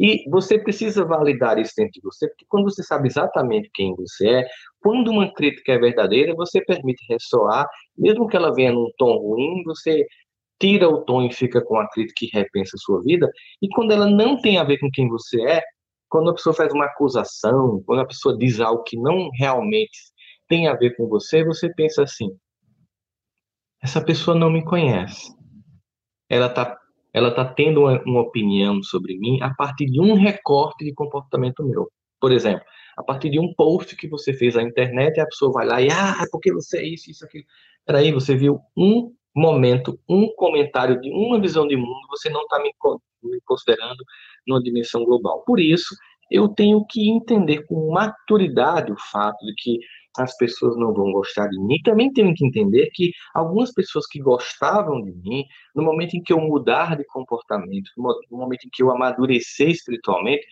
E 0.00 0.30
você 0.30 0.58
precisa 0.58 1.04
validar 1.04 1.58
isso 1.58 1.72
dentro 1.76 1.92
de 1.92 2.00
você, 2.02 2.28
porque 2.28 2.46
quando 2.48 2.64
você 2.70 2.84
sabe 2.84 3.08
exatamente 3.08 3.68
quem 3.74 3.96
você 3.96 4.28
é, 4.28 4.48
quando 4.80 5.10
uma 5.10 5.32
crítica 5.32 5.72
é 5.72 5.78
verdadeira, 5.78 6.34
você 6.36 6.64
permite 6.64 7.04
ressoar, 7.08 7.66
mesmo 7.96 8.28
que 8.28 8.36
ela 8.36 8.54
venha 8.54 8.72
num 8.72 8.88
tom 8.96 9.16
ruim, 9.18 9.62
você 9.64 10.06
tira 10.60 10.88
o 10.88 11.04
tom 11.04 11.22
e 11.22 11.32
fica 11.32 11.60
com 11.60 11.78
a 11.78 11.88
crítica 11.88 12.24
e 12.24 12.30
repensa 12.32 12.76
a 12.76 12.78
sua 12.78 13.02
vida. 13.02 13.28
E 13.62 13.68
quando 13.68 13.92
ela 13.92 14.08
não 14.08 14.40
tem 14.40 14.58
a 14.58 14.64
ver 14.64 14.78
com 14.78 14.90
quem 14.90 15.08
você 15.08 15.40
é, 15.42 15.62
quando 16.08 16.30
a 16.30 16.34
pessoa 16.34 16.54
faz 16.54 16.72
uma 16.72 16.86
acusação, 16.86 17.82
quando 17.86 18.00
a 18.00 18.06
pessoa 18.06 18.36
diz 18.36 18.60
algo 18.60 18.82
que 18.82 18.96
não 18.96 19.30
realmente 19.38 19.98
tem 20.48 20.66
a 20.66 20.74
ver 20.74 20.96
com 20.96 21.06
você, 21.06 21.44
você 21.44 21.72
pensa 21.74 22.02
assim: 22.02 22.28
essa 23.82 24.02
pessoa 24.04 24.36
não 24.36 24.50
me 24.50 24.64
conhece. 24.64 25.32
Ela 26.28 26.46
está 26.46 26.78
ela 27.12 27.34
tá 27.34 27.44
tendo 27.44 27.80
uma, 27.80 28.02
uma 28.04 28.20
opinião 28.20 28.82
sobre 28.82 29.18
mim 29.18 29.40
a 29.42 29.52
partir 29.54 29.86
de 29.86 30.00
um 30.00 30.14
recorte 30.14 30.84
de 30.84 30.92
comportamento 30.94 31.64
meu. 31.64 31.90
Por 32.20 32.32
exemplo, 32.32 32.64
a 32.96 33.02
partir 33.02 33.30
de 33.30 33.38
um 33.40 33.52
post 33.54 33.96
que 33.96 34.08
você 34.08 34.32
fez 34.32 34.54
na 34.54 34.62
internet, 34.62 35.18
a 35.20 35.26
pessoa 35.26 35.52
vai 35.52 35.66
lá 35.66 35.80
e, 35.80 35.88
ah, 35.90 36.24
porque 36.30 36.52
você 36.52 36.78
é 36.78 36.86
isso, 36.86 37.10
isso, 37.10 37.24
aquilo. 37.24 37.44
Peraí, 37.86 38.12
você 38.12 38.36
viu 38.36 38.60
um 38.76 39.12
momento, 39.34 39.98
um 40.08 40.28
comentário 40.36 41.00
de 41.00 41.10
uma 41.10 41.40
visão 41.40 41.66
de 41.66 41.76
mundo, 41.76 42.06
você 42.10 42.28
não 42.28 42.42
está 42.42 42.58
me, 42.58 42.72
me 43.22 43.40
considerando 43.44 44.04
numa 44.48 44.62
dimensão 44.62 45.04
global. 45.04 45.42
Por 45.46 45.60
isso, 45.60 45.94
eu 46.30 46.48
tenho 46.48 46.84
que 46.86 47.10
entender 47.10 47.66
com 47.66 47.92
maturidade 47.92 48.92
o 48.92 48.96
fato 49.12 49.44
de 49.44 49.54
que 49.56 49.78
as 50.18 50.36
pessoas 50.36 50.76
não 50.76 50.92
vão 50.92 51.12
gostar 51.12 51.46
de 51.48 51.58
mim. 51.60 51.76
Também 51.84 52.12
tenho 52.12 52.34
que 52.34 52.44
entender 52.44 52.90
que 52.92 53.12
algumas 53.34 53.72
pessoas 53.72 54.06
que 54.06 54.18
gostavam 54.18 55.00
de 55.02 55.12
mim, 55.12 55.44
no 55.74 55.82
momento 55.82 56.14
em 56.14 56.22
que 56.22 56.32
eu 56.32 56.40
mudar 56.40 56.96
de 56.96 57.04
comportamento, 57.04 57.90
no 57.96 58.38
momento 58.38 58.64
em 58.64 58.70
que 58.72 58.82
eu 58.82 58.90
amadurecer 58.90 59.68
espiritualmente, 59.68 60.44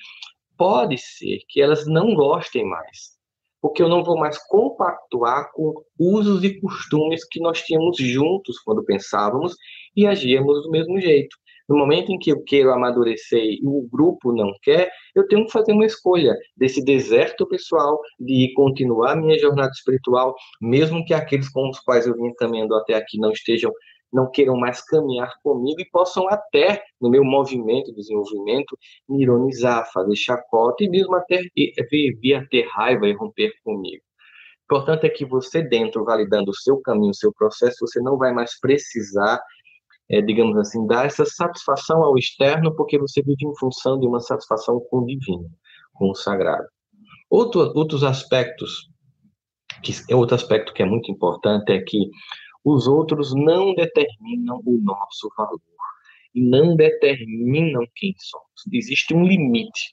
pode 0.57 0.97
ser 0.99 1.41
que 1.49 1.61
elas 1.61 1.87
não 1.87 2.15
gostem 2.15 2.65
mais 2.65 3.17
porque 3.61 3.83
eu 3.83 3.89
não 3.89 4.05
vou 4.05 4.17
mais 4.17 4.39
compactuar 4.47 5.51
com 5.53 5.75
usos 5.99 6.45
e 6.45 6.61
costumes 6.61 7.27
que 7.29 7.41
nós 7.41 7.63
tínhamos 7.63 7.97
juntos 7.97 8.61
quando 8.61 8.85
pensávamos 8.85 9.57
e 9.97 10.07
agíamos 10.07 10.63
do 10.63 10.71
mesmo 10.71 11.01
jeito. 11.01 11.37
No 11.69 11.77
momento 11.77 12.13
em 12.13 12.19
que 12.19 12.31
eu 12.31 12.43
quero 12.45 12.73
amadurecer 12.73 13.43
e 13.43 13.61
o 13.65 13.89
grupo 13.91 14.33
não 14.33 14.53
quer, 14.63 14.91
eu 15.15 15.27
tenho 15.27 15.47
que 15.47 15.53
fazer 15.53 15.73
uma 15.73 15.87
escolha 15.87 16.37
desse 16.57 16.85
deserto 16.85 17.47
pessoal, 17.47 18.01
de 18.21 18.53
continuar 18.55 19.17
minha 19.17 19.39
jornada 19.39 19.71
espiritual, 19.71 20.35
mesmo 20.61 21.05
que 21.05 21.13
aqueles 21.13 21.49
com 21.49 21.69
os 21.69 21.81
quais 21.81 22.07
eu 22.07 22.15
vim 22.15 22.33
caminhando 22.35 22.75
até 22.77 22.95
aqui 22.95 23.19
não 23.19 23.33
estejam 23.33 23.73
não 24.13 24.31
queiram 24.31 24.57
mais 24.57 24.81
caminhar 24.83 25.33
comigo 25.43 25.81
e 25.81 25.91
possam 25.91 26.29
até, 26.29 26.83
no 27.01 27.11
meu 27.11 27.25
movimento 27.25 27.91
de 27.91 27.97
desenvolvimento, 27.97 28.79
me 29.09 29.23
ironizar, 29.23 29.91
fazer 29.93 30.17
chacota 30.17 30.85
e 30.85 30.89
mesmo 30.89 31.15
até 31.15 31.41
vir 31.55 32.35
a 32.35 32.47
ter 32.47 32.67
raiva 32.69 33.07
e 33.09 33.13
romper 33.13 33.53
comigo. 33.63 34.03
O 34.69 34.75
importante 34.75 35.07
é 35.07 35.11
que 35.11 35.25
você, 35.25 35.63
dentro, 35.63 36.05
validando 36.05 36.51
o 36.51 36.55
seu 36.55 36.81
caminho, 36.81 37.11
o 37.11 37.15
seu 37.15 37.33
processo, 37.33 37.87
você 37.87 38.01
não 38.01 38.17
vai 38.17 38.33
mais 38.33 38.59
precisar, 38.59 39.41
é, 40.11 40.21
digamos 40.21 40.57
assim, 40.57 40.87
dar 40.87 41.07
essa 41.07 41.25
satisfação 41.25 42.03
ao 42.03 42.17
externo, 42.17 42.75
porque 42.75 42.99
você 42.99 43.23
vive 43.23 43.47
em 43.47 43.57
função 43.57 43.99
de 43.99 44.07
uma 44.07 44.21
satisfação 44.21 44.81
com 44.91 44.99
o 44.99 45.07
divino, 45.07 45.51
com 45.95 46.11
o 46.11 46.15
sagrado. 46.15 46.67
Outro, 47.29 47.73
outros 47.75 48.05
aspectos, 48.05 48.89
que, 49.83 49.93
outro 50.15 50.37
aspecto 50.37 50.73
que 50.73 50.83
é 50.83 50.87
muito 50.87 51.11
importante 51.11 51.73
é 51.73 51.81
que 51.81 52.09
os 52.65 52.87
outros 52.87 53.35
não 53.35 53.75
determinam 53.75 54.61
o 54.65 54.81
nosso 54.83 55.31
valor 55.37 55.61
e 56.35 56.41
não 56.41 56.77
determinam 56.77 57.85
quem 57.95 58.15
somos. 58.19 58.47
Existe 58.73 59.15
um 59.15 59.25
limite 59.25 59.93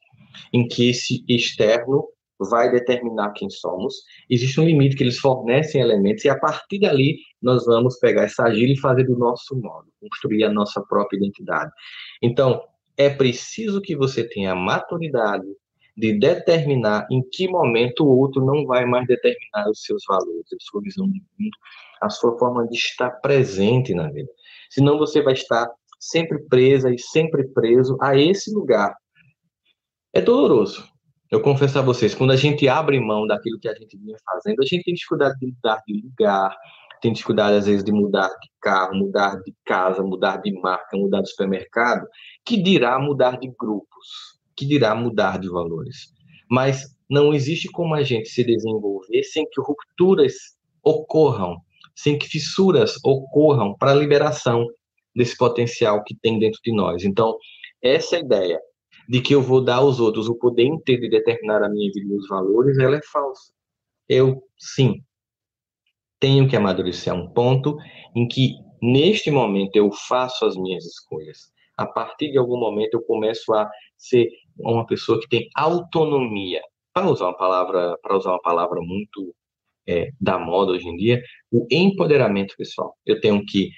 em 0.51 0.67
que 0.67 0.89
esse 0.89 1.23
externo 1.27 2.07
vai 2.49 2.71
determinar 2.71 3.31
quem 3.33 3.49
somos. 3.49 3.95
Existe 4.29 4.59
um 4.59 4.65
limite 4.65 4.95
que 4.95 5.03
eles 5.03 5.17
fornecem 5.17 5.81
elementos 5.81 6.23
e 6.25 6.29
a 6.29 6.37
partir 6.37 6.79
dali 6.79 7.17
nós 7.41 7.65
vamos 7.65 7.97
pegar 7.99 8.23
essa 8.23 8.43
agilha 8.43 8.73
e 8.73 8.79
fazer 8.79 9.03
do 9.03 9.17
nosso 9.17 9.55
modo, 9.55 9.87
construir 9.99 10.43
a 10.43 10.51
nossa 10.51 10.81
própria 10.81 11.17
identidade. 11.17 11.71
Então, 12.21 12.61
é 12.97 13.09
preciso 13.09 13.81
que 13.81 13.95
você 13.95 14.23
tenha 14.27 14.55
maturidade 14.55 15.45
de 15.95 16.17
determinar 16.17 17.07
em 17.11 17.21
que 17.31 17.47
momento 17.47 18.03
o 18.03 18.17
outro 18.17 18.43
não 18.43 18.65
vai 18.65 18.85
mais 18.85 19.05
determinar 19.07 19.69
os 19.69 19.83
seus 19.83 20.03
valores, 20.07 20.45
a 20.51 20.57
sua 20.59 20.81
visão 20.81 21.05
de 21.05 21.19
mundo, 21.19 21.57
a 22.01 22.09
sua 22.09 22.37
forma 22.37 22.67
de 22.67 22.75
estar 22.75 23.11
presente 23.21 23.93
na 23.93 24.09
vida. 24.11 24.29
Senão 24.69 24.97
você 24.97 25.21
vai 25.21 25.33
estar 25.33 25.69
sempre 25.99 26.43
presa 26.49 26.93
e 26.93 26.99
sempre 26.99 27.47
preso 27.49 27.97
a 28.01 28.17
esse 28.17 28.53
lugar. 28.53 28.95
É 30.11 30.21
doloroso. 30.21 30.92
Eu 31.33 31.41
confesso 31.41 31.79
a 31.79 31.81
vocês, 31.81 32.13
quando 32.13 32.29
a 32.29 32.35
gente 32.35 32.67
abre 32.67 32.99
mão 32.99 33.25
daquilo 33.25 33.59
que 33.59 33.67
a 33.67 33.73
gente 33.73 33.97
vinha 33.97 34.15
fazendo, 34.23 34.61
a 34.61 34.65
gente 34.67 34.83
tem 34.83 34.93
dificuldade 34.93 35.35
de 35.39 35.47
mudar 35.47 35.81
de 35.87 35.99
lugar, 35.99 36.55
tem 37.01 37.11
dificuldade 37.11 37.57
às 37.57 37.65
vezes 37.65 37.83
de 37.83 37.91
mudar 37.91 38.27
de 38.27 38.51
carro, 38.61 38.93
mudar 38.93 39.41
de 39.41 39.51
casa, 39.65 40.03
mudar 40.03 40.43
de 40.43 40.53
marca, 40.61 40.95
mudar 40.95 41.21
de 41.21 41.31
supermercado, 41.31 42.05
que 42.45 42.61
dirá 42.61 42.99
mudar 42.99 43.39
de 43.39 43.51
grupos, 43.59 44.37
que 44.55 44.63
dirá 44.63 44.93
mudar 44.93 45.39
de 45.39 45.49
valores. 45.49 46.13
Mas 46.47 46.95
não 47.09 47.33
existe 47.33 47.67
como 47.67 47.95
a 47.95 48.03
gente 48.03 48.29
se 48.29 48.43
desenvolver 48.43 49.23
sem 49.23 49.43
que 49.49 49.59
rupturas 49.59 50.35
ocorram 50.83 51.57
sem 51.95 52.15
que 52.15 52.27
fissuras 52.27 52.93
ocorram 53.03 53.75
para 53.75 53.89
a 53.89 53.95
liberação 53.95 54.67
desse 55.15 55.35
potencial 55.35 56.03
que 56.03 56.15
tem 56.15 56.37
dentro 56.37 56.59
de 56.63 56.71
nós. 56.71 57.03
Então, 57.03 57.35
essa 57.81 58.19
ideia 58.19 58.59
de 59.07 59.21
que 59.21 59.33
eu 59.33 59.41
vou 59.41 59.63
dar 59.63 59.77
aos 59.77 59.99
outros 59.99 60.27
o 60.27 60.35
poder 60.35 60.65
inteiro 60.65 61.01
de 61.01 61.09
determinar 61.09 61.63
a 61.63 61.69
minha 61.69 61.91
vida 61.93 62.13
e 62.13 62.17
os 62.17 62.27
valores, 62.27 62.77
ela 62.77 62.97
é 62.97 63.01
falsa. 63.11 63.53
Eu, 64.07 64.43
sim, 64.57 65.03
tenho 66.19 66.47
que 66.47 66.55
amadurecer 66.55 67.11
a 67.11 67.15
um 67.15 67.27
ponto 67.33 67.77
em 68.15 68.27
que, 68.27 68.53
neste 68.81 69.29
momento, 69.29 69.75
eu 69.75 69.91
faço 69.91 70.45
as 70.45 70.55
minhas 70.55 70.85
escolhas. 70.85 71.51
A 71.77 71.85
partir 71.85 72.31
de 72.31 72.37
algum 72.37 72.57
momento, 72.57 72.93
eu 72.93 73.01
começo 73.01 73.53
a 73.53 73.69
ser 73.97 74.29
uma 74.57 74.85
pessoa 74.85 75.19
que 75.19 75.27
tem 75.27 75.49
autonomia. 75.55 76.61
Para 76.93 77.09
usar 77.09 77.25
uma 77.25 77.37
palavra, 77.37 77.97
para 78.01 78.15
usar 78.15 78.29
uma 78.31 78.41
palavra 78.41 78.79
muito 78.81 79.35
é, 79.87 80.11
da 80.21 80.37
moda 80.37 80.71
hoje 80.71 80.87
em 80.87 80.95
dia, 80.95 81.21
o 81.51 81.67
empoderamento 81.69 82.55
pessoal. 82.55 82.95
Eu 83.05 83.19
tenho 83.19 83.43
que 83.45 83.69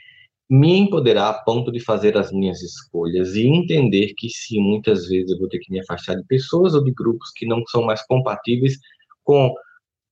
me 0.50 0.78
empoderar 0.78 1.30
a 1.30 1.34
ponto 1.34 1.72
de 1.72 1.80
fazer 1.80 2.18
as 2.18 2.32
minhas 2.32 2.62
escolhas 2.62 3.36
e 3.36 3.48
entender 3.48 4.14
que 4.16 4.30
sim, 4.30 4.60
muitas 4.60 5.08
vezes 5.08 5.32
eu 5.32 5.40
vou 5.40 5.50
ter 5.50 5.60
que 5.60 5.72
me 5.72 5.80
afastar 5.80 6.16
de 6.16 6.24
pessoas 6.26 6.76
ou 6.76 6.84
de 6.84 6.92
grupos 6.92 7.32
que 7.36 7.46
não 7.46 7.64
são 7.68 7.84
mais 7.84 8.06
compatíveis 8.06 8.78
com 9.24 9.54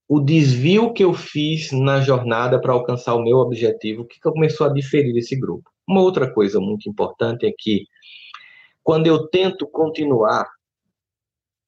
o 0.07 0.19
desvio 0.19 0.91
que 0.91 1.03
eu 1.03 1.13
fiz 1.13 1.71
na 1.71 2.01
jornada 2.01 2.59
para 2.59 2.73
alcançar 2.73 3.15
o 3.15 3.23
meu 3.23 3.37
objetivo, 3.37 4.05
que 4.05 4.19
começou 4.19 4.67
a 4.67 4.73
diferir 4.73 5.13
desse 5.13 5.35
grupo. 5.39 5.69
Uma 5.87 6.01
outra 6.01 6.31
coisa 6.31 6.59
muito 6.59 6.89
importante 6.89 7.45
é 7.45 7.53
que 7.57 7.85
quando 8.83 9.07
eu 9.07 9.27
tento 9.27 9.67
continuar 9.67 10.47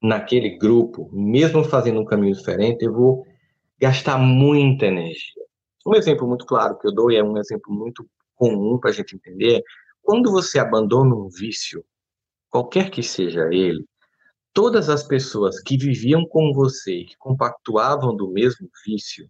naquele 0.02 0.58
grupo, 0.58 1.10
mesmo 1.14 1.64
fazendo 1.64 2.00
um 2.00 2.06
caminho 2.06 2.36
diferente, 2.36 2.84
eu 2.84 2.94
vou 2.94 3.26
gastar 3.80 4.18
muita 4.18 4.88
energia. 4.88 5.44
Um 5.86 5.96
exemplo 5.96 6.28
muito 6.28 6.46
claro 6.46 6.78
que 6.78 6.88
eu 6.88 6.94
dou, 6.94 7.12
e 7.12 7.16
é 7.16 7.24
um 7.24 7.38
exemplo 7.38 7.74
muito 7.74 8.06
comum 8.36 8.78
para 8.80 8.92
a 8.92 8.94
gente 8.94 9.16
entender, 9.16 9.62
quando 10.02 10.32
você 10.32 10.60
abandona 10.60 11.16
um 11.16 11.30
vício, 11.30 11.84
qualquer 12.50 12.90
que 12.90 13.02
seja 13.02 13.48
ele, 13.52 13.84
todas 14.54 14.90
as 14.90 15.04
pessoas 15.04 15.60
que 15.60 15.78
viviam 15.78 16.26
com 16.28 16.54
você, 16.54 17.04
que 17.04 17.18
compactuavam 17.18 18.16
do 18.16 18.30
mesmo 18.30 18.70
vício, 18.86 19.30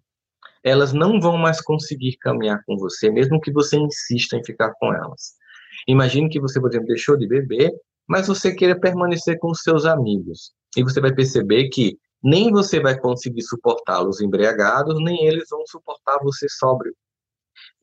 elas 0.63 0.93
não 0.93 1.19
vão 1.19 1.37
mais 1.37 1.61
conseguir 1.61 2.17
caminhar 2.17 2.61
com 2.65 2.77
você, 2.77 3.09
mesmo 3.09 3.39
que 3.39 3.51
você 3.51 3.77
insista 3.77 4.35
em 4.35 4.43
ficar 4.43 4.73
com 4.79 4.93
elas. 4.93 5.33
Imagine 5.87 6.29
que 6.29 6.39
você, 6.39 6.59
por 6.59 6.69
exemplo, 6.69 6.87
deixou 6.87 7.17
de 7.17 7.27
beber, 7.27 7.71
mas 8.07 8.27
você 8.27 8.53
queira 8.53 8.79
permanecer 8.79 9.37
com 9.39 9.53
seus 9.53 9.85
amigos. 9.85 10.53
E 10.75 10.83
você 10.83 10.99
vai 10.99 11.13
perceber 11.13 11.69
que 11.69 11.97
nem 12.23 12.51
você 12.51 12.79
vai 12.79 12.99
conseguir 12.99 13.43
suportá-los 13.43 14.21
embriagados, 14.21 14.99
nem 15.03 15.25
eles 15.25 15.47
vão 15.49 15.63
suportar 15.67 16.19
você 16.23 16.47
sóbrio. 16.49 16.95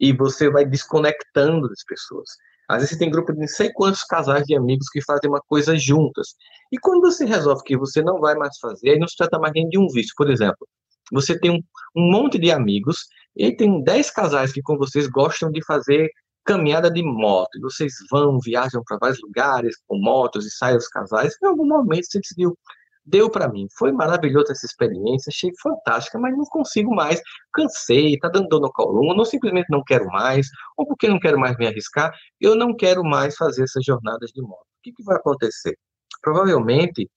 E 0.01 0.13
você 0.13 0.51
vai 0.51 0.65
desconectando 0.65 1.69
das 1.69 1.85
pessoas. 1.85 2.29
Às 2.69 2.79
vezes 2.79 2.91
você 2.91 2.99
tem 2.99 3.11
grupo 3.11 3.33
de 3.33 3.41
não 3.41 3.49
sei 3.49 3.71
quantos 3.73 4.03
casais 4.05 4.45
de 4.47 4.57
amigos 4.57 4.89
que 4.89 5.03
fazem 5.03 5.29
uma 5.29 5.41
coisa 5.41 5.77
juntas. 5.77 6.35
E 6.71 6.79
quando 6.79 7.01
você 7.01 7.25
resolve 7.25 7.63
que 7.65 7.77
você 7.77 8.03
não 8.03 8.21
vai 8.21 8.35
mais 8.35 8.59
fazer, 8.59 8.91
aí 8.91 8.99
não 8.99 9.09
se 9.09 9.17
trata 9.17 9.39
mais 9.39 9.53
nem 9.55 9.69
de 9.69 9.79
um 9.79 9.87
vício. 9.89 10.15
Por 10.17 10.31
exemplo, 10.31 10.67
você 11.13 11.39
tem 11.39 11.51
um, 11.51 11.61
um 11.95 12.11
monte 12.11 12.39
de 12.39 12.51
amigos 12.51 13.07
e 13.37 13.55
tem 13.55 13.83
10 13.83 14.11
casais 14.11 14.53
que 14.53 14.63
com 14.63 14.77
vocês 14.77 15.07
gostam 15.07 15.51
de 15.51 15.65
fazer 15.65 16.11
caminhada 16.45 16.91
de 16.91 17.03
moto. 17.03 17.51
E 17.57 17.61
vocês 17.61 17.93
vão, 18.11 18.39
viajam 18.43 18.83
para 18.85 18.99
vários 18.99 19.21
lugares 19.23 19.77
com 19.87 19.99
motos 19.99 20.47
e 20.47 20.51
saem 20.51 20.77
os 20.77 20.89
casais. 20.89 21.37
Em 21.43 21.47
algum 21.47 21.67
momento 21.67 22.07
você 22.07 22.19
decidiu, 22.19 22.57
deu 23.05 23.31
para 23.31 23.49
mim. 23.49 23.67
Foi 23.77 23.93
maravilhosa 23.93 24.53
essa 24.53 24.67
experiência, 24.67 25.31
achei 25.31 25.51
fantástica, 25.61 26.19
mas 26.19 26.37
não 26.37 26.45
consigo 26.45 26.95
mais. 26.95 27.21
Cansei, 27.53 28.19
tá 28.19 28.29
dando 28.29 28.49
dor 28.49 28.61
no 28.61 28.73
coluna, 28.73 29.19
ou 29.19 29.25
simplesmente 29.25 29.67
não 29.71 29.83
quero 29.85 30.07
mais, 30.07 30.49
ou 30.77 30.87
porque 30.87 31.09
não 31.09 31.19
quero 31.19 31.39
mais 31.39 31.57
me 31.57 31.67
arriscar, 31.67 32.13
eu 32.41 32.55
não 32.55 32.75
quero 32.75 33.03
mais 33.05 33.37
fazer 33.37 33.65
essas 33.65 33.85
jornadas 33.85 34.31
de 34.31 34.43
moto. 34.43 34.63
O 34.63 34.83
que, 34.83 34.93
que 34.93 35.05
vai 35.05 35.17
acontecer? 35.17 35.77
Provavelmente, 36.23 37.11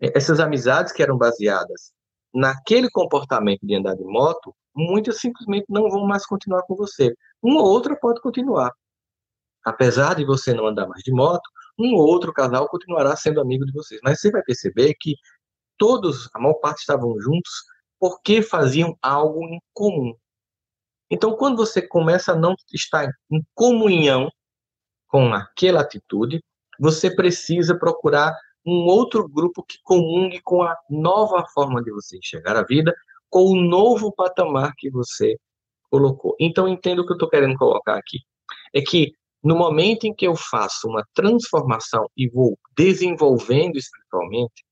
essas 0.00 0.40
amizades 0.40 0.92
que 0.92 1.02
eram 1.02 1.18
baseadas 1.18 1.92
naquele 2.32 2.90
comportamento 2.90 3.60
de 3.62 3.74
andar 3.74 3.94
de 3.94 4.04
moto, 4.04 4.54
muitas 4.74 5.20
simplesmente 5.20 5.66
não 5.68 5.88
vão 5.90 6.06
mais 6.06 6.26
continuar 6.26 6.62
com 6.62 6.76
você. 6.76 7.14
Uma 7.42 7.60
ou 7.60 7.68
outra 7.68 7.96
pode 7.96 8.20
continuar. 8.20 8.72
Apesar 9.64 10.14
de 10.14 10.24
você 10.24 10.54
não 10.54 10.66
andar 10.66 10.86
mais 10.86 11.02
de 11.02 11.12
moto, 11.12 11.48
um 11.78 11.94
ou 11.94 12.06
outro 12.06 12.32
casal 12.32 12.68
continuará 12.68 13.14
sendo 13.16 13.40
amigo 13.40 13.64
de 13.64 13.72
vocês. 13.72 14.00
Mas 14.02 14.20
você 14.20 14.30
vai 14.30 14.42
perceber 14.42 14.94
que 14.98 15.14
todos, 15.76 16.28
a 16.34 16.38
maior 16.40 16.54
parte 16.54 16.80
estavam 16.80 17.18
juntos 17.20 17.52
porque 17.98 18.42
faziam 18.42 18.96
algo 19.02 19.42
em 19.44 19.60
comum. 19.72 20.14
Então, 21.10 21.36
quando 21.36 21.56
você 21.56 21.80
começa 21.80 22.32
a 22.32 22.36
não 22.36 22.54
estar 22.72 23.10
em 23.30 23.42
comunhão 23.54 24.30
com 25.08 25.32
aquela 25.32 25.80
atitude, 25.80 26.42
você 26.78 27.14
precisa 27.14 27.78
procurar 27.78 28.36
um 28.64 28.84
outro 28.84 29.26
grupo 29.26 29.64
que 29.64 29.78
comungue 29.82 30.40
com 30.42 30.62
a 30.62 30.76
nova 30.90 31.46
forma 31.54 31.82
de 31.82 31.90
você 31.90 32.18
enxergar 32.18 32.56
a 32.56 32.62
vida, 32.62 32.94
com 33.30 33.44
o 33.44 33.60
novo 33.60 34.12
patamar 34.12 34.74
que 34.76 34.90
você 34.90 35.36
colocou. 35.90 36.36
Então, 36.38 36.68
entendo 36.68 37.00
o 37.00 37.06
que 37.06 37.12
eu 37.12 37.16
estou 37.16 37.30
querendo 37.30 37.56
colocar 37.56 37.96
aqui. 37.96 38.18
É 38.74 38.82
que 38.82 39.12
no 39.42 39.56
momento 39.56 40.04
em 40.04 40.14
que 40.14 40.26
eu 40.26 40.34
faço 40.34 40.88
uma 40.88 41.04
transformação 41.14 42.08
e 42.16 42.28
vou 42.28 42.58
desenvolvendo 42.76 43.76
espiritualmente, 43.76 44.64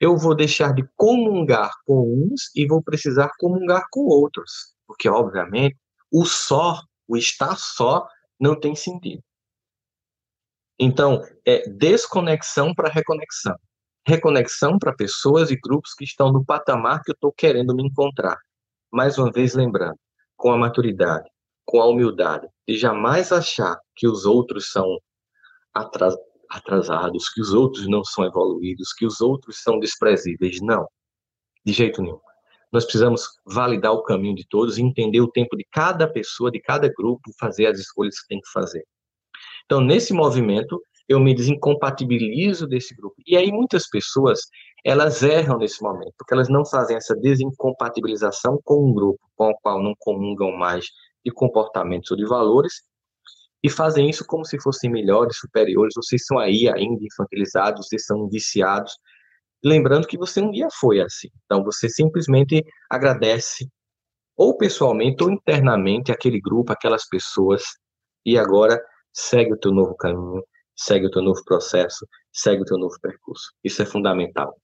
eu 0.00 0.16
vou 0.16 0.34
deixar 0.34 0.74
de 0.74 0.84
comungar 0.96 1.70
com 1.86 2.02
uns 2.02 2.50
e 2.56 2.66
vou 2.66 2.82
precisar 2.82 3.30
comungar 3.38 3.86
com 3.90 4.00
outros. 4.00 4.74
Porque, 4.86 5.08
obviamente, 5.08 5.76
o 6.10 6.24
só, 6.24 6.80
o 7.06 7.16
estar 7.16 7.56
só, 7.56 8.06
não 8.40 8.58
tem 8.58 8.74
sentido. 8.74 9.22
Então, 10.78 11.22
é 11.46 11.68
desconexão 11.68 12.74
para 12.74 12.88
reconexão. 12.88 13.56
Reconexão 14.04 14.78
para 14.78 14.92
pessoas 14.92 15.52
e 15.52 15.56
grupos 15.56 15.94
que 15.94 16.02
estão 16.02 16.32
no 16.32 16.44
patamar 16.44 17.02
que 17.02 17.12
eu 17.12 17.14
estou 17.14 17.32
querendo 17.32 17.72
me 17.74 17.84
encontrar. 17.84 18.36
Mais 18.90 19.16
uma 19.16 19.30
vez, 19.30 19.54
lembrando, 19.54 19.96
com 20.36 20.50
a 20.50 20.58
maturidade, 20.58 21.30
com 21.64 21.80
a 21.80 21.86
humildade, 21.86 22.48
e 22.66 22.76
jamais 22.76 23.30
achar 23.30 23.78
que 23.96 24.06
os 24.06 24.24
outros 24.24 24.70
são 24.70 24.98
atrasados, 25.74 27.28
que 27.30 27.40
os 27.40 27.52
outros 27.52 27.86
não 27.88 28.04
são 28.04 28.24
evoluídos, 28.24 28.92
que 28.92 29.06
os 29.06 29.20
outros 29.20 29.62
são 29.62 29.78
desprezíveis. 29.78 30.60
Não, 30.60 30.86
de 31.64 31.72
jeito 31.72 32.02
nenhum. 32.02 32.20
Nós 32.70 32.84
precisamos 32.84 33.26
validar 33.44 33.92
o 33.92 34.02
caminho 34.02 34.34
de 34.34 34.46
todos, 34.48 34.78
entender 34.78 35.20
o 35.20 35.30
tempo 35.30 35.56
de 35.56 35.66
cada 35.70 36.10
pessoa, 36.10 36.50
de 36.50 36.60
cada 36.60 36.88
grupo, 36.88 37.30
fazer 37.38 37.66
as 37.66 37.78
escolhas 37.78 38.18
que 38.20 38.28
tem 38.28 38.40
que 38.40 38.50
fazer. 38.50 38.82
Então, 39.66 39.80
nesse 39.80 40.12
movimento, 40.14 40.80
eu 41.08 41.20
me 41.20 41.34
desincompatibilizo 41.34 42.66
desse 42.66 42.94
grupo. 42.94 43.16
E 43.26 43.36
aí 43.36 43.52
muitas 43.52 43.88
pessoas, 43.88 44.40
elas 44.84 45.22
erram 45.22 45.58
nesse 45.58 45.82
momento, 45.82 46.14
porque 46.16 46.32
elas 46.32 46.48
não 46.48 46.64
fazem 46.64 46.96
essa 46.96 47.14
desincompatibilização 47.14 48.58
com 48.64 48.88
um 48.88 48.94
grupo 48.94 49.20
com 49.36 49.50
o 49.50 49.56
qual 49.62 49.82
não 49.82 49.94
comungam 49.98 50.52
mais 50.52 50.86
de 51.24 51.30
comportamentos 51.30 52.10
ou 52.10 52.16
de 52.16 52.24
valores, 52.24 52.82
e 53.62 53.70
fazem 53.70 54.10
isso 54.10 54.24
como 54.26 54.44
se 54.44 54.60
fossem 54.60 54.90
melhores, 54.90 55.36
superiores, 55.38 55.94
vocês 55.96 56.24
são 56.26 56.38
aí 56.38 56.68
ainda 56.68 57.04
infantilizados, 57.04 57.86
vocês 57.86 58.04
são 58.04 58.28
viciados, 58.28 58.92
lembrando 59.64 60.06
que 60.06 60.18
você 60.18 60.40
um 60.40 60.50
dia 60.50 60.68
foi 60.80 61.00
assim. 61.00 61.28
Então 61.44 61.62
você 61.62 61.88
simplesmente 61.88 62.64
agradece 62.90 63.68
ou 64.36 64.56
pessoalmente 64.56 65.22
ou 65.22 65.30
internamente 65.30 66.10
aquele 66.10 66.40
grupo, 66.40 66.72
aquelas 66.72 67.06
pessoas, 67.08 67.62
e 68.24 68.36
agora 68.38 68.82
segue 69.12 69.52
o 69.52 69.58
teu 69.58 69.72
novo 69.72 69.94
caminho, 69.94 70.42
segue 70.74 71.06
o 71.06 71.10
teu 71.10 71.22
novo 71.22 71.42
processo, 71.44 72.06
segue 72.32 72.62
o 72.62 72.64
teu 72.64 72.78
novo 72.78 72.96
percurso. 73.00 73.52
Isso 73.62 73.82
é 73.82 73.86
fundamental. 73.86 74.56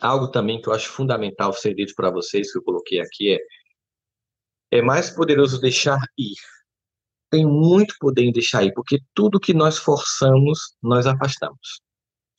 Algo 0.00 0.28
também 0.30 0.60
que 0.60 0.68
eu 0.68 0.72
acho 0.72 0.90
fundamental 0.90 1.52
ser 1.52 1.74
dito 1.74 1.92
para 1.94 2.10
vocês, 2.10 2.50
que 2.50 2.58
eu 2.58 2.62
coloquei 2.62 3.00
aqui, 3.00 3.34
é 3.34 3.38
é 4.70 4.82
mais 4.82 5.10
poderoso 5.10 5.60
deixar 5.60 5.98
ir. 6.18 6.36
Tem 7.30 7.46
muito 7.46 7.94
poder 7.98 8.22
em 8.22 8.32
deixar 8.32 8.64
ir, 8.64 8.72
porque 8.72 8.98
tudo 9.14 9.40
que 9.40 9.52
nós 9.52 9.78
forçamos, 9.78 10.58
nós 10.82 11.06
afastamos. 11.06 11.80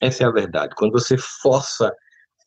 Essa 0.02 0.24
é 0.24 0.28
a 0.28 0.32
verdade. 0.32 0.74
Quando 0.76 0.92
você 0.92 1.18
força 1.18 1.94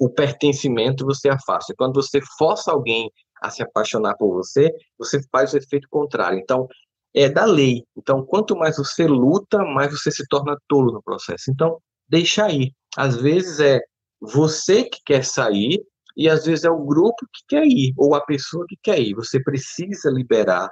o 0.01 0.11
pertencimento, 0.11 1.05
você 1.05 1.29
afasta. 1.29 1.75
Quando 1.77 1.95
você 1.95 2.21
força 2.37 2.73
alguém 2.73 3.11
a 3.41 3.51
se 3.51 3.63
apaixonar 3.63 4.17
por 4.17 4.33
você, 4.33 4.71
você 4.99 5.21
faz 5.31 5.53
o 5.53 5.59
efeito 5.59 5.87
contrário. 5.91 6.39
Então, 6.39 6.67
é 7.15 7.29
da 7.29 7.45
lei. 7.45 7.85
Então, 7.97 8.25
quanto 8.25 8.57
mais 8.57 8.77
você 8.77 9.07
luta, 9.07 9.59
mais 9.59 9.93
você 9.93 10.11
se 10.11 10.27
torna 10.29 10.57
tolo 10.67 10.93
no 10.93 11.03
processo. 11.03 11.51
Então, 11.51 11.79
deixa 12.09 12.51
ir. 12.51 12.73
Às 12.97 13.17
vezes 13.17 13.61
é 13.61 13.81
você 14.21 14.85
que 14.85 15.01
quer 15.05 15.25
sair 15.25 15.83
e 16.17 16.29
às 16.29 16.45
vezes 16.45 16.65
é 16.65 16.71
o 16.71 16.85
grupo 16.85 17.27
que 17.33 17.43
quer 17.49 17.65
ir 17.67 17.93
ou 17.97 18.15
a 18.15 18.21
pessoa 18.21 18.65
que 18.69 18.77
quer 18.83 19.01
ir. 19.01 19.15
Você 19.15 19.43
precisa 19.43 20.11
liberar, 20.11 20.71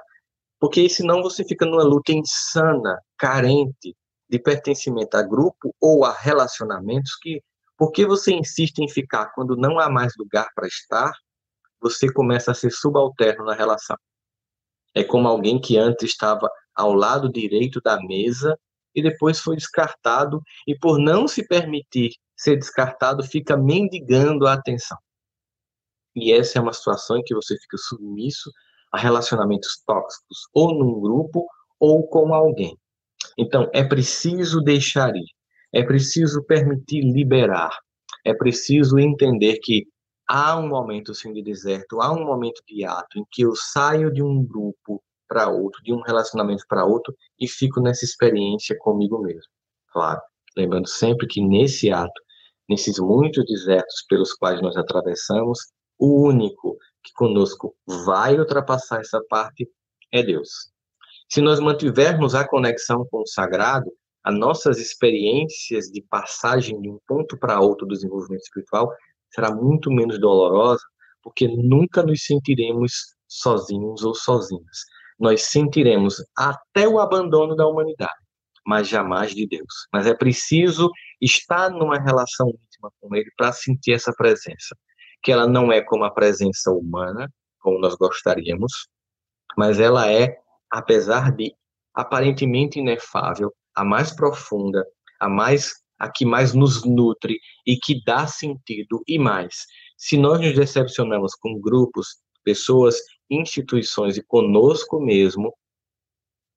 porque 0.61 0.87
senão 0.87 1.23
você 1.23 1.43
fica 1.43 1.65
numa 1.65 1.83
luta 1.83 2.11
insana, 2.11 3.01
carente 3.17 3.97
de 4.29 4.37
pertencimento 4.37 5.17
a 5.17 5.23
grupo 5.23 5.75
ou 5.81 6.05
a 6.05 6.13
relacionamentos 6.13 7.15
que 7.19 7.41
porque 7.75 8.05
você 8.05 8.31
insiste 8.31 8.77
em 8.77 8.87
ficar 8.87 9.31
quando 9.33 9.57
não 9.57 9.79
há 9.79 9.89
mais 9.89 10.13
lugar 10.15 10.47
para 10.53 10.67
estar, 10.67 11.11
você 11.81 12.13
começa 12.13 12.51
a 12.51 12.53
ser 12.53 12.69
subalterno 12.69 13.43
na 13.43 13.55
relação. 13.55 13.97
É 14.93 15.03
como 15.03 15.27
alguém 15.27 15.59
que 15.59 15.79
antes 15.79 16.11
estava 16.11 16.47
ao 16.75 16.93
lado 16.93 17.31
direito 17.31 17.81
da 17.81 17.99
mesa 17.99 18.55
e 18.93 19.01
depois 19.01 19.39
foi 19.39 19.55
descartado 19.55 20.43
e 20.67 20.77
por 20.77 20.99
não 20.99 21.27
se 21.27 21.47
permitir 21.47 22.11
ser 22.35 22.55
descartado 22.55 23.23
fica 23.23 23.57
mendigando 23.57 24.45
a 24.45 24.53
atenção. 24.53 24.99
E 26.15 26.31
essa 26.31 26.59
é 26.59 26.61
uma 26.61 26.73
situação 26.73 27.17
em 27.17 27.23
que 27.23 27.33
você 27.33 27.57
fica 27.57 27.77
submisso 27.77 28.51
a 28.91 28.97
relacionamentos 28.97 29.81
tóxicos, 29.85 30.47
ou 30.53 30.73
num 30.73 30.99
grupo 30.99 31.45
ou 31.79 32.07
com 32.07 32.33
alguém. 32.33 32.77
Então, 33.37 33.69
é 33.73 33.83
preciso 33.83 34.61
deixar 34.61 35.15
ir, 35.15 35.25
é 35.73 35.83
preciso 35.83 36.43
permitir 36.43 37.01
liberar, 37.01 37.71
é 38.25 38.33
preciso 38.33 38.99
entender 38.99 39.57
que 39.63 39.87
há 40.27 40.57
um 40.57 40.67
momento 40.67 41.13
sim 41.13 41.33
de 41.33 41.41
deserto, 41.41 42.01
há 42.01 42.11
um 42.11 42.25
momento 42.25 42.61
de 42.67 42.83
ato 42.85 43.19
em 43.19 43.25
que 43.31 43.43
eu 43.43 43.55
saio 43.55 44.11
de 44.11 44.21
um 44.21 44.43
grupo 44.43 45.01
para 45.27 45.49
outro, 45.49 45.81
de 45.83 45.93
um 45.93 46.01
relacionamento 46.01 46.65
para 46.67 46.85
outro 46.85 47.15
e 47.39 47.47
fico 47.47 47.79
nessa 47.79 48.03
experiência 48.03 48.75
comigo 48.77 49.21
mesmo. 49.21 49.49
Claro, 49.91 50.21
lembrando 50.57 50.87
sempre 50.87 51.25
que 51.25 51.41
nesse 51.41 51.89
ato, 51.89 52.21
nesses 52.67 52.99
muitos 52.99 53.45
desertos 53.45 54.05
pelos 54.09 54.33
quais 54.33 54.61
nós 54.61 54.75
atravessamos, 54.75 55.59
o 55.97 56.27
único 56.27 56.77
que 57.03 57.11
conosco 57.13 57.75
vai 58.05 58.37
ultrapassar 58.37 59.01
essa 59.01 59.21
parte 59.29 59.69
é 60.11 60.23
Deus. 60.23 60.71
Se 61.29 61.41
nós 61.41 61.59
mantivermos 61.59 62.35
a 62.35 62.47
conexão 62.47 63.07
com 63.09 63.21
o 63.21 63.27
sagrado, 63.27 63.91
as 64.23 64.37
nossas 64.37 64.77
experiências 64.77 65.85
de 65.85 66.01
passagem 66.03 66.79
de 66.79 66.89
um 66.89 66.99
ponto 67.07 67.37
para 67.37 67.59
outro 67.59 67.87
do 67.87 67.93
desenvolvimento 67.93 68.41
espiritual 68.41 68.91
será 69.33 69.53
muito 69.53 69.89
menos 69.89 70.19
dolorosa, 70.19 70.83
porque 71.23 71.47
nunca 71.47 72.03
nos 72.03 72.25
sentiremos 72.25 73.15
sozinhos 73.27 74.03
ou 74.03 74.13
sozinhas. 74.13 74.79
Nós 75.19 75.43
sentiremos 75.43 76.17
até 76.37 76.87
o 76.87 76.99
abandono 76.99 77.55
da 77.55 77.65
humanidade, 77.65 78.13
mas 78.65 78.87
jamais 78.87 79.33
de 79.33 79.47
Deus. 79.47 79.87
Mas 79.93 80.05
é 80.05 80.13
preciso 80.13 80.89
estar 81.21 81.69
numa 81.69 81.97
relação 81.97 82.49
íntima 82.49 82.91
com 82.99 83.15
Ele 83.15 83.31
para 83.37 83.53
sentir 83.53 83.93
essa 83.93 84.11
presença, 84.13 84.75
que 85.21 85.31
ela 85.31 85.47
não 85.47 85.71
é 85.71 85.81
como 85.81 86.03
a 86.03 86.11
presença 86.11 86.71
humana, 86.71 87.31
como 87.59 87.79
nós 87.79 87.95
gostaríamos, 87.95 88.71
mas 89.57 89.79
ela 89.79 90.11
é, 90.11 90.37
apesar 90.69 91.31
de 91.31 91.53
aparentemente 91.93 92.79
inefável, 92.79 93.53
a 93.75 93.83
mais 93.83 94.13
profunda, 94.15 94.85
a 95.19 95.29
mais 95.29 95.81
a 96.01 96.09
que 96.09 96.25
mais 96.25 96.55
nos 96.55 96.83
nutre 96.83 97.39
e 97.65 97.77
que 97.77 98.03
dá 98.03 98.25
sentido 98.25 99.03
e 99.07 99.19
mais. 99.19 99.67
Se 99.95 100.17
nós 100.17 100.41
nos 100.41 100.55
decepcionamos 100.55 101.35
com 101.35 101.61
grupos, 101.61 102.17
pessoas, 102.43 102.97
instituições 103.29 104.17
e 104.17 104.23
conosco 104.23 104.99
mesmo, 104.99 105.53